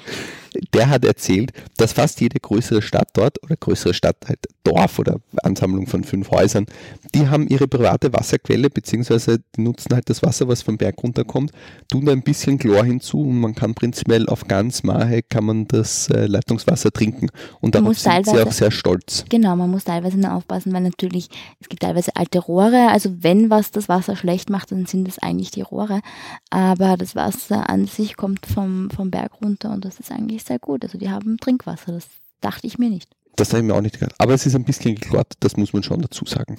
Der 0.73 0.89
hat 0.89 1.05
erzählt, 1.05 1.53
dass 1.77 1.93
fast 1.93 2.19
jede 2.21 2.39
größere 2.39 2.81
Stadt 2.81 3.09
dort 3.13 3.41
oder 3.43 3.55
größere 3.55 3.93
Stadt 3.93 4.17
halt 4.27 4.39
Dorf 4.63 4.99
oder 4.99 5.17
Ansammlung 5.43 5.87
von 5.87 6.03
fünf 6.03 6.31
Häusern, 6.31 6.65
die 7.13 7.27
haben 7.27 7.47
ihre 7.47 7.67
private 7.67 8.13
Wasserquelle 8.13 8.69
beziehungsweise 8.69 9.39
die 9.55 9.61
nutzen 9.61 9.93
halt 9.93 10.09
das 10.09 10.21
Wasser, 10.23 10.47
was 10.47 10.61
vom 10.61 10.77
Berg 10.77 11.01
runterkommt, 11.03 11.51
tun 11.89 12.05
da 12.05 12.11
ein 12.11 12.23
bisschen 12.23 12.57
Chlor 12.57 12.83
hinzu 12.83 13.21
und 13.21 13.39
man 13.39 13.55
kann 13.55 13.73
prinzipiell 13.73 14.27
auf 14.27 14.47
ganz 14.47 14.83
Mahe 14.83 15.21
kann 15.23 15.45
man 15.45 15.67
das 15.67 16.09
äh, 16.09 16.25
Leitungswasser 16.25 16.91
trinken 16.91 17.29
und 17.59 17.75
darauf 17.75 17.89
muss 17.89 18.03
sind 18.03 18.25
sie 18.25 18.41
auch 18.41 18.51
sehr 18.51 18.71
stolz. 18.71 19.25
Genau, 19.29 19.55
man 19.55 19.69
muss 19.69 19.85
teilweise 19.85 20.19
nur 20.19 20.33
aufpassen, 20.33 20.73
weil 20.73 20.81
natürlich, 20.81 21.29
es 21.59 21.69
gibt 21.69 21.83
teilweise 21.83 22.15
alte 22.15 22.39
Rohre, 22.39 22.89
also 22.89 23.09
wenn 23.21 23.49
was 23.49 23.71
das 23.71 23.89
Wasser 23.89 24.15
schlecht 24.15 24.49
macht, 24.49 24.71
dann 24.71 24.85
sind 24.85 25.07
es 25.07 25.19
eigentlich 25.19 25.51
die 25.51 25.61
Rohre. 25.61 26.01
Aber 26.49 26.97
das 26.97 27.15
Wasser 27.15 27.69
an 27.69 27.87
sich 27.87 28.17
kommt 28.17 28.45
vom, 28.45 28.89
vom 28.89 29.11
Berg 29.11 29.41
runter 29.41 29.71
und 29.71 29.85
das 29.85 29.99
ist 29.99 30.11
eigentlich 30.11 30.43
sehr 30.43 30.59
gut. 30.59 30.83
Also 30.83 30.97
die 30.97 31.09
haben 31.09 31.37
Trinkwasser, 31.37 31.91
das 31.93 32.07
dachte 32.41 32.67
ich 32.67 32.77
mir 32.77 32.89
nicht. 32.89 33.09
Das 33.35 33.49
habe 33.53 33.59
ich 33.61 33.67
mir 33.67 33.75
auch 33.75 33.81
nicht 33.81 33.99
gedacht. 33.99 34.15
Aber 34.17 34.33
es 34.33 34.45
ist 34.45 34.55
ein 34.55 34.65
bisschen 34.65 34.95
geklort, 34.95 35.33
das 35.39 35.57
muss 35.57 35.73
man 35.73 35.83
schon 35.83 36.01
dazu 36.01 36.25
sagen. 36.25 36.57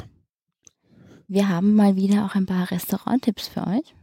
Wir 1.29 1.49
haben 1.49 1.75
mal 1.75 1.97
wieder 1.97 2.25
auch 2.27 2.35
ein 2.35 2.47
paar 2.47 2.71
Restauranttipps 2.71 3.49
für 3.49 3.67
euch. 3.67 3.95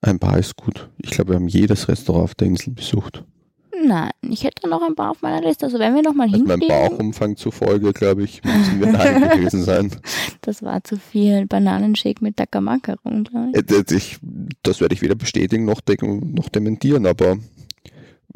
Ein 0.00 0.18
paar 0.18 0.38
ist 0.38 0.56
gut. 0.56 0.88
Ich 0.98 1.10
glaube, 1.10 1.30
wir 1.30 1.36
haben 1.36 1.48
jedes 1.48 1.88
Restaurant 1.88 2.24
auf 2.24 2.34
der 2.34 2.46
Insel 2.48 2.72
besucht. 2.72 3.24
Nein, 3.84 4.10
ich 4.22 4.42
hätte 4.42 4.68
noch 4.68 4.82
ein 4.82 4.94
paar 4.96 5.12
auf 5.12 5.22
meiner 5.22 5.40
Liste. 5.40 5.66
Also 5.66 5.78
wenn 5.78 5.94
wir 5.94 6.02
noch 6.02 6.12
mal 6.14 6.24
Also 6.24 6.38
mein 6.38 6.60
hinfliegen, 6.60 6.68
Bauchumfang 6.90 7.36
zufolge, 7.36 7.92
glaube 7.92 8.24
ich, 8.24 8.42
müssen 8.44 8.80
wir 8.80 8.92
daheim 8.92 9.30
gewesen 9.38 9.62
sein. 9.62 9.92
das 10.40 10.62
war 10.62 10.82
zu 10.82 10.96
viel 10.96 11.46
Bananenshake 11.46 12.22
mit 12.22 12.36
Takamaka 12.36 12.94
rum, 13.04 13.24
glaube 13.24 13.50
ich. 13.52 13.56
Äh, 13.58 13.62
das- 13.82 13.92
Ich, 13.96 14.18
das 14.64 14.80
werde 14.80 14.94
ich 14.94 15.02
weder 15.02 15.14
bestätigen 15.14 15.64
noch, 15.64 15.80
de 15.80 15.96
noch 16.04 16.48
dementieren, 16.48 17.06
aber 17.06 17.38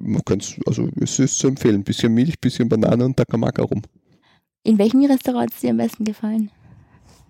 man 0.03 0.23
kann's, 0.25 0.57
also 0.67 0.89
es 1.01 1.19
ist 1.19 1.39
zu 1.39 1.49
empfehlen. 1.49 1.77
Ein 1.77 1.85
bisschen 1.85 2.13
Milch, 2.13 2.39
bisschen 2.41 2.69
Banane 2.69 3.05
und 3.05 3.17
Takamaka 3.17 3.63
rum. 3.63 3.83
In 4.65 4.79
welchem 4.79 5.05
Restaurant 5.05 5.51
hat 5.51 5.55
es 5.55 5.61
dir 5.61 5.71
am 5.71 5.79
besten 5.79 6.05
gefallen? 6.05 6.51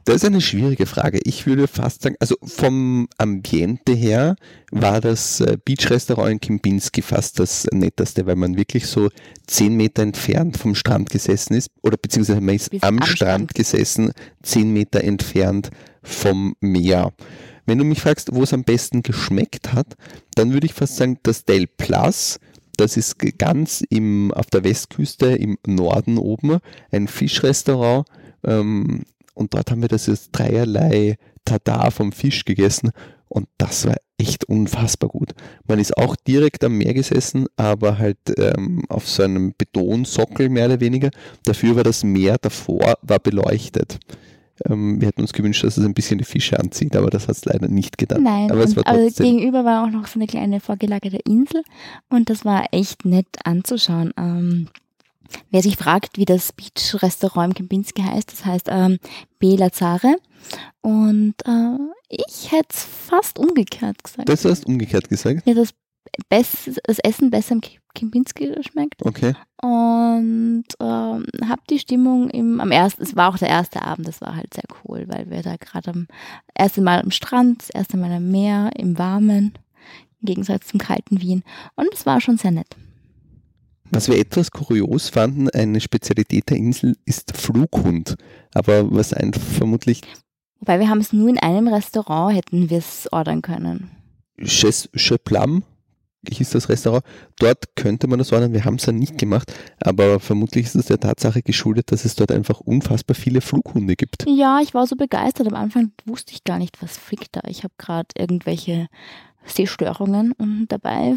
Das 0.04 0.16
ist 0.16 0.24
eine 0.24 0.40
schwierige 0.40 0.86
Frage. 0.86 1.20
Ich 1.22 1.46
würde 1.46 1.68
fast 1.68 2.02
sagen, 2.02 2.16
also 2.18 2.34
vom 2.42 3.08
Ambiente 3.18 3.92
her 3.92 4.34
war 4.72 5.00
das 5.00 5.40
äh, 5.40 5.56
Beach-Restaurant 5.64 6.32
in 6.32 6.40
Kimbinski 6.40 7.02
fast 7.02 7.38
das 7.38 7.68
netteste, 7.70 8.26
weil 8.26 8.34
man 8.34 8.56
wirklich 8.56 8.86
so 8.88 9.10
zehn 9.46 9.76
Meter 9.76 10.02
entfernt 10.02 10.56
vom 10.56 10.74
Strand 10.74 11.08
gesessen 11.08 11.54
ist, 11.54 11.70
oder 11.82 11.96
beziehungsweise 11.96 12.40
man 12.40 12.56
ist 12.56 12.72
am, 12.82 12.98
am 12.98 13.02
Strand, 13.04 13.16
Strand 13.16 13.54
gesessen, 13.54 14.12
zehn 14.42 14.72
Meter 14.72 15.04
entfernt 15.04 15.70
vom 16.02 16.56
Meer. 16.60 17.12
Wenn 17.64 17.78
du 17.78 17.84
mich 17.84 18.00
fragst, 18.00 18.34
wo 18.34 18.42
es 18.42 18.52
am 18.52 18.64
besten 18.64 19.02
geschmeckt 19.04 19.72
hat, 19.72 19.94
dann 20.34 20.52
würde 20.52 20.66
ich 20.66 20.74
fast 20.74 20.96
sagen, 20.96 21.18
das 21.22 21.44
Del 21.44 21.68
Plus, 21.68 22.40
das 22.76 22.96
ist 22.96 23.18
ganz 23.38 23.82
im, 23.90 24.32
auf 24.32 24.46
der 24.46 24.64
Westküste 24.64 25.26
im 25.26 25.58
Norden 25.66 26.18
oben, 26.18 26.58
ein 26.90 27.08
Fischrestaurant, 27.08 28.06
ähm, 28.44 29.02
und 29.34 29.54
dort 29.54 29.70
haben 29.70 29.82
wir 29.82 29.88
das 29.88 30.06
jetzt 30.06 30.30
dreierlei 30.32 31.16
Tada 31.44 31.90
vom 31.90 32.12
Fisch 32.12 32.44
gegessen 32.44 32.90
und 33.28 33.48
das 33.56 33.86
war 33.86 33.96
echt 34.18 34.44
unfassbar 34.44 35.08
gut. 35.08 35.32
Man 35.66 35.78
ist 35.78 35.96
auch 35.96 36.14
direkt 36.16 36.62
am 36.64 36.76
Meer 36.76 36.94
gesessen, 36.94 37.46
aber 37.56 37.98
halt 37.98 38.18
ähm, 38.36 38.84
auf 38.88 39.08
so 39.08 39.22
einem 39.22 39.54
Betonsockel 39.56 40.48
mehr 40.48 40.66
oder 40.66 40.80
weniger. 40.80 41.10
Dafür 41.44 41.76
war 41.76 41.82
das 41.82 42.04
Meer 42.04 42.36
davor 42.38 42.98
war 43.02 43.18
beleuchtet. 43.18 43.98
Ähm, 44.68 45.00
wir 45.00 45.08
hätten 45.08 45.22
uns 45.22 45.32
gewünscht, 45.32 45.64
dass 45.64 45.76
es 45.76 45.84
ein 45.84 45.94
bisschen 45.94 46.18
die 46.18 46.24
Fische 46.24 46.58
anzieht, 46.58 46.94
aber 46.96 47.10
das 47.10 47.28
hat 47.28 47.36
es 47.36 47.44
leider 47.44 47.68
nicht 47.68 47.98
getan. 47.98 48.22
Nein, 48.22 48.50
aber, 48.50 48.64
und, 48.64 48.86
aber 48.86 49.10
gegenüber 49.10 49.64
war 49.64 49.84
auch 49.84 49.90
noch 49.90 50.06
so 50.06 50.18
eine 50.18 50.26
kleine 50.26 50.60
vorgelagerte 50.60 51.18
Insel 51.24 51.62
und 52.08 52.30
das 52.30 52.44
war 52.44 52.66
echt 52.72 53.04
nett 53.04 53.26
anzuschauen. 53.44 54.12
Ähm, 54.16 54.68
Wer 55.50 55.62
sich 55.62 55.76
fragt, 55.76 56.18
wie 56.18 56.24
das 56.24 56.52
Beach-Restaurant 56.52 57.58
im 57.58 57.68
Kempinski 57.68 58.02
heißt, 58.02 58.32
das 58.32 58.44
heißt 58.44 58.66
ähm, 58.70 58.98
Bela 59.38 59.72
Zare. 59.72 60.16
Und 60.80 61.34
äh, 61.46 61.78
ich 62.08 62.50
hätte 62.50 62.68
es 62.70 62.84
fast 62.84 63.38
umgekehrt 63.38 64.02
gesagt. 64.02 64.28
Das 64.28 64.44
hast 64.44 64.66
umgekehrt 64.66 65.08
gesagt? 65.08 65.46
Ja, 65.46 65.54
das, 65.54 65.74
Best, 66.28 66.80
das 66.84 66.98
Essen 66.98 67.30
besser 67.30 67.54
im 67.54 67.60
Kempinski 67.94 68.48
geschmeckt. 68.54 69.04
Okay. 69.04 69.34
Und 69.62 70.64
ähm, 70.80 71.26
habe 71.48 71.62
die 71.70 71.78
Stimmung 71.78 72.30
im, 72.30 72.60
am 72.60 72.70
ersten, 72.70 73.02
es 73.02 73.16
war 73.16 73.32
auch 73.32 73.38
der 73.38 73.48
erste 73.48 73.82
Abend, 73.82 74.08
das 74.08 74.20
war 74.20 74.36
halt 74.36 74.52
sehr 74.54 74.64
cool, 74.84 75.04
weil 75.08 75.30
wir 75.30 75.42
da 75.42 75.56
gerade 75.56 75.90
am 75.90 76.06
ersten 76.54 76.82
Mal 76.82 77.00
am 77.00 77.10
Strand, 77.10 77.62
das 77.62 77.70
erste 77.70 77.96
Mal 77.96 78.12
am 78.12 78.30
Meer, 78.30 78.70
im 78.76 78.98
Warmen, 78.98 79.54
im 80.20 80.26
Gegensatz 80.26 80.68
zum 80.68 80.80
kalten 80.80 81.20
Wien. 81.20 81.44
Und 81.76 81.88
es 81.92 82.06
war 82.06 82.20
schon 82.20 82.38
sehr 82.38 82.50
nett. 82.50 82.76
Was 83.90 84.08
wir 84.08 84.18
etwas 84.18 84.50
kurios 84.50 85.10
fanden, 85.10 85.50
eine 85.50 85.80
Spezialität 85.80 86.48
der 86.48 86.56
Insel 86.56 86.96
ist 87.04 87.36
Flughund. 87.36 88.16
Aber 88.54 88.90
was 88.90 89.12
ein 89.12 89.34
vermutlich. 89.34 90.00
Wobei 90.60 90.80
wir 90.80 90.88
haben 90.88 91.00
es 91.00 91.12
nur 91.12 91.28
in 91.28 91.38
einem 91.38 91.68
Restaurant, 91.68 92.34
hätten 92.34 92.70
wir 92.70 92.78
es 92.78 93.06
ordern 93.12 93.42
können. 93.42 93.90
Chez 94.42 94.88
Cheplam 94.96 95.62
hieß 96.30 96.50
das 96.50 96.68
Restaurant. 96.68 97.04
Dort 97.38 97.76
könnte 97.76 98.06
man 98.06 98.18
das 98.18 98.32
ordern. 98.32 98.52
Wir 98.52 98.64
haben 98.64 98.76
es 98.76 98.84
dann 98.84 98.96
nicht 98.96 99.18
gemacht, 99.18 99.52
aber 99.80 100.20
vermutlich 100.20 100.66
ist 100.66 100.76
es 100.76 100.86
der 100.86 101.00
Tatsache 101.00 101.42
geschuldet, 101.42 101.92
dass 101.92 102.04
es 102.04 102.14
dort 102.14 102.32
einfach 102.32 102.60
unfassbar 102.60 103.14
viele 103.14 103.40
Flughunde 103.40 103.96
gibt. 103.96 104.24
Ja, 104.28 104.60
ich 104.62 104.74
war 104.74 104.86
so 104.86 104.96
begeistert. 104.96 105.48
Am 105.48 105.54
Anfang 105.54 105.92
wusste 106.04 106.32
ich 106.32 106.44
gar 106.44 106.58
nicht, 106.58 106.82
was 106.82 106.96
fliegt 106.96 107.36
da. 107.36 107.40
Ich 107.48 107.64
habe 107.64 107.74
gerade 107.78 108.08
irgendwelche 108.16 108.88
Sehstörungen 109.44 110.32
und 110.32 110.66
dabei, 110.68 111.16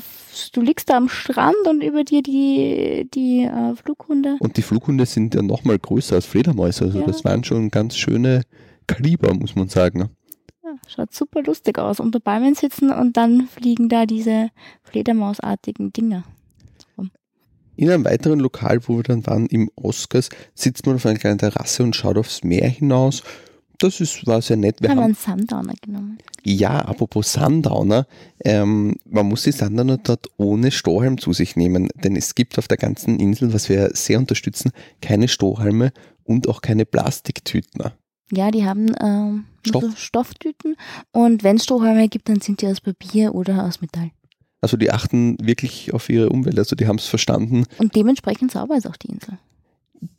du 0.53 0.61
liegst 0.61 0.89
da 0.89 0.97
am 0.97 1.09
Strand 1.09 1.55
und 1.67 1.83
über 1.83 2.03
dir 2.03 2.23
die, 2.23 3.07
die 3.13 3.43
äh, 3.43 3.75
Flughunde. 3.75 4.37
Und 4.39 4.57
die 4.57 4.61
Flughunde 4.61 5.05
sind 5.05 5.35
ja 5.35 5.41
nochmal 5.41 5.77
größer 5.77 6.15
als 6.15 6.25
Fledermäuse, 6.25 6.85
also 6.85 6.99
ja. 7.01 7.05
das 7.05 7.23
waren 7.23 7.43
schon 7.43 7.69
ganz 7.69 7.95
schöne 7.95 8.41
Kaliber, 8.87 9.33
muss 9.33 9.55
man 9.55 9.69
sagen. 9.69 10.09
Schaut 10.87 11.13
super 11.13 11.41
lustig 11.43 11.79
aus. 11.79 11.99
Unter 11.99 12.19
Bäumen 12.19 12.55
sitzen 12.55 12.91
und 12.91 13.17
dann 13.17 13.47
fliegen 13.47 13.89
da 13.89 14.05
diese 14.05 14.49
Fledermausartigen 14.83 15.93
Dinger. 15.93 16.23
In 17.77 17.89
einem 17.89 18.05
weiteren 18.05 18.39
Lokal, 18.39 18.79
wo 18.87 18.95
wir 18.95 19.03
dann 19.03 19.27
waren, 19.27 19.47
im 19.47 19.69
Oscars, 19.75 20.29
sitzt 20.53 20.85
man 20.85 20.95
auf 20.95 21.05
einer 21.05 21.19
kleinen 21.19 21.39
Terrasse 21.39 21.83
und 21.83 21.93
schaut 21.93 22.17
aufs 22.17 22.41
Meer 22.41 22.69
hinaus 22.69 23.21
das 23.79 23.99
ist, 23.99 24.25
war 24.25 24.41
sehr 24.41 24.57
nett. 24.57 24.81
Wir 24.81 24.89
haben, 24.89 24.97
haben 24.97 25.05
einen 25.05 25.15
Sundowner 25.15 25.73
genommen. 25.81 26.17
Ja, 26.43 26.79
apropos 26.79 27.33
Sundowner, 27.33 28.07
ähm, 28.43 28.95
man 29.05 29.25
muss 29.27 29.43
die 29.43 29.51
Sundowner 29.51 29.97
dort 29.97 30.27
ohne 30.37 30.71
Strohhalm 30.71 31.17
zu 31.17 31.33
sich 31.33 31.55
nehmen, 31.55 31.89
denn 32.03 32.15
es 32.15 32.35
gibt 32.35 32.57
auf 32.57 32.67
der 32.67 32.77
ganzen 32.77 33.19
Insel, 33.19 33.53
was 33.53 33.69
wir 33.69 33.91
sehr 33.93 34.19
unterstützen, 34.19 34.71
keine 35.01 35.27
Strohhalme 35.27 35.91
und 36.23 36.47
auch 36.47 36.61
keine 36.61 36.85
Plastiktüten. 36.85 37.91
Ja, 38.31 38.51
die 38.51 38.65
haben 38.65 38.95
ähm, 39.01 39.45
Stoff. 39.67 39.83
so 39.83 39.91
Stofftüten 39.95 40.75
und 41.11 41.43
wenn 41.43 41.57
es 41.57 41.63
Strohhalme 41.63 42.07
gibt, 42.09 42.29
dann 42.29 42.41
sind 42.41 42.61
die 42.61 42.67
aus 42.67 42.81
Papier 42.81 43.35
oder 43.35 43.65
aus 43.65 43.81
Metall. 43.81 44.11
Also 44.61 44.77
die 44.77 44.91
achten 44.91 45.37
wirklich 45.39 45.93
auf 45.93 46.09
ihre 46.09 46.29
Umwelt, 46.29 46.57
also 46.57 46.75
die 46.75 46.87
haben 46.87 46.97
es 46.97 47.05
verstanden. 47.05 47.65
Und 47.77 47.95
dementsprechend 47.95 48.51
sauber 48.51 48.77
ist 48.77 48.87
auch 48.87 48.97
die 48.97 49.09
Insel 49.09 49.37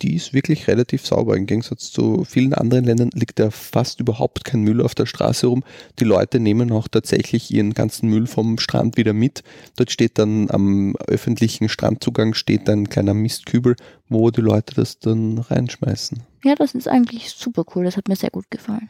die 0.02 0.14
ist 0.14 0.32
wirklich 0.32 0.68
relativ 0.68 1.06
sauber. 1.06 1.36
Im 1.36 1.46
Gegensatz 1.46 1.90
zu 1.90 2.24
vielen 2.24 2.54
anderen 2.54 2.84
Ländern 2.84 3.10
liegt 3.14 3.38
da 3.38 3.50
fast 3.50 4.00
überhaupt 4.00 4.44
kein 4.44 4.62
Müll 4.62 4.80
auf 4.80 4.94
der 4.94 5.06
Straße 5.06 5.46
rum. 5.46 5.64
Die 5.98 6.04
Leute 6.04 6.40
nehmen 6.40 6.72
auch 6.72 6.88
tatsächlich 6.88 7.50
ihren 7.52 7.74
ganzen 7.74 8.08
Müll 8.08 8.26
vom 8.26 8.58
Strand 8.58 8.96
wieder 8.96 9.12
mit. 9.12 9.42
Dort 9.76 9.90
steht 9.90 10.18
dann 10.18 10.50
am 10.50 10.96
öffentlichen 11.06 11.68
Strandzugang 11.68 12.34
steht 12.34 12.68
ein 12.68 12.88
kleiner 12.88 13.14
Mistkübel, 13.14 13.76
wo 14.08 14.30
die 14.30 14.40
Leute 14.40 14.74
das 14.74 14.98
dann 14.98 15.38
reinschmeißen. 15.38 16.22
Ja, 16.46 16.54
das 16.54 16.76
ist 16.76 16.86
eigentlich 16.86 17.30
super 17.30 17.64
cool. 17.74 17.84
Das 17.84 17.96
hat 17.96 18.06
mir 18.06 18.14
sehr 18.14 18.30
gut 18.30 18.52
gefallen. 18.52 18.88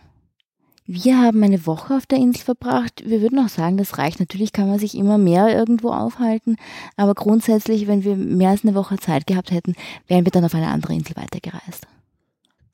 Wir 0.85 1.17
haben 1.17 1.43
eine 1.43 1.65
Woche 1.65 1.97
auf 1.97 2.05
der 2.05 2.19
Insel 2.19 2.45
verbracht. 2.45 3.03
Wir 3.07 3.23
würden 3.23 3.39
auch 3.39 3.49
sagen, 3.49 3.79
das 3.79 3.97
reicht. 3.97 4.21
Natürlich 4.21 4.53
kann 4.53 4.69
man 4.69 4.79
sich 4.79 4.95
immer 4.95 5.17
mehr 5.17 5.49
irgendwo 5.57 5.89
aufhalten, 5.89 6.57
aber 6.99 7.15
grundsätzlich, 7.15 7.87
wenn 7.87 8.05
wir 8.05 8.15
mehr 8.15 8.51
als 8.51 8.63
eine 8.63 8.75
Woche 8.75 8.99
Zeit 8.99 9.27
gehabt 9.27 9.53
hätten, 9.53 9.75
wären 10.07 10.27
wir 10.27 10.33
dann 10.33 10.45
auf 10.45 10.55
eine 10.55 10.69
andere 10.69 10.93
Insel 10.93 11.17
weitergereist. 11.17 11.87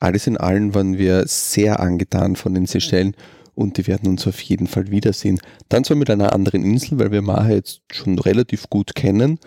Alles 0.00 0.26
in 0.26 0.36
allem 0.36 0.74
waren 0.74 0.98
wir 0.98 1.28
sehr 1.28 1.78
angetan 1.78 2.34
von 2.34 2.52
den 2.52 2.66
Seychellen 2.66 3.14
und 3.54 3.78
die 3.78 3.86
werden 3.86 4.08
uns 4.08 4.26
auf 4.26 4.40
jeden 4.40 4.66
Fall 4.66 4.90
wiedersehen. 4.90 5.38
Dann 5.68 5.84
zwar 5.84 5.96
mit 5.96 6.10
einer 6.10 6.32
anderen 6.32 6.64
Insel, 6.64 6.98
weil 6.98 7.12
wir 7.12 7.22
Maha 7.22 7.50
jetzt 7.50 7.82
schon 7.92 8.18
relativ 8.18 8.68
gut 8.68 8.96
kennen, 8.96 9.38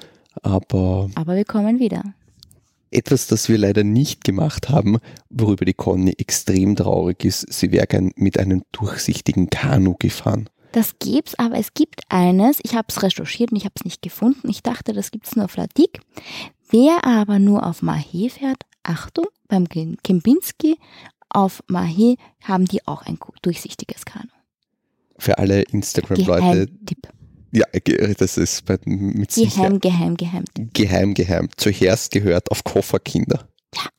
aber. 0.43 1.09
Aber 1.15 1.35
wir 1.35 1.43
kommen 1.43 1.79
wieder. 1.79 2.03
Etwas, 2.91 3.27
das 3.27 3.49
wir 3.49 3.57
leider 3.57 3.83
nicht 3.83 4.23
gemacht 4.23 4.69
haben, 4.69 4.99
worüber 5.29 5.65
die 5.65 5.73
Conny 5.73 6.13
extrem 6.17 6.75
traurig 6.75 7.25
ist, 7.25 7.51
sie 7.51 7.71
wäre 7.71 7.87
gern 7.87 8.11
mit 8.15 8.39
einem 8.39 8.63
durchsichtigen 8.71 9.49
Kanu 9.49 9.95
gefahren. 9.97 10.49
Das 10.71 10.99
gibt's, 10.99 11.35
aber 11.39 11.57
es 11.57 11.73
gibt 11.73 12.01
eines, 12.09 12.59
ich 12.63 12.75
habe 12.75 12.87
es 12.89 13.01
recherchiert 13.01 13.51
und 13.51 13.57
ich 13.57 13.65
habe 13.65 13.75
es 13.77 13.85
nicht 13.85 14.01
gefunden. 14.01 14.49
Ich 14.49 14.61
dachte, 14.61 14.91
das 14.91 15.11
gibt 15.11 15.25
es 15.25 15.35
nur 15.35 15.45
auf 15.45 15.55
Ladik. 15.55 16.01
Wer 16.69 17.05
aber 17.05 17.39
nur 17.39 17.65
auf 17.65 17.81
Mahé 17.81 18.29
fährt, 18.29 18.63
Achtung, 18.83 19.27
beim 19.47 19.67
Kempinski 19.69 20.77
auf 21.29 21.63
Mahé 21.69 22.17
haben 22.43 22.65
die 22.65 22.85
auch 22.87 23.03
ein 23.03 23.17
durchsichtiges 23.41 24.05
Kanu. 24.05 24.27
Für 25.17 25.37
alle 25.37 25.61
Instagram-Leute. 25.61 26.67
Ja, 27.51 27.65
das 28.17 28.37
ist 28.37 28.65
bei, 28.65 28.77
mit. 28.85 29.33
Geheim, 29.33 29.79
geheim, 29.79 30.17
geheim. 30.17 30.43
Geheim, 30.73 31.13
geheim. 31.13 31.49
Zuerst 31.55 32.11
gehört 32.11 32.51
auf 32.51 32.63
Kofferkinder. 32.63 33.47
Ja. 33.73 33.89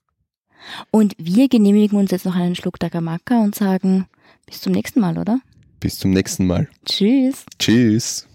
Und 0.91 1.15
wir 1.19 1.49
genehmigen 1.49 1.99
uns 1.99 2.11
jetzt 2.11 2.27
noch 2.27 2.35
einen 2.35 2.55
Schluck 2.55 2.79
Dagamaka 2.79 3.43
und 3.43 3.55
sagen 3.55 4.07
bis 4.47 4.61
zum 4.61 4.73
nächsten 4.73 5.01
Mal, 5.01 5.19
oder? 5.19 5.41
Bis 5.81 5.99
zum 5.99 6.11
nächsten 6.11 6.47
Mal. 6.47 6.69
Tschüss. 6.85 7.45
Tschüss. 7.59 8.27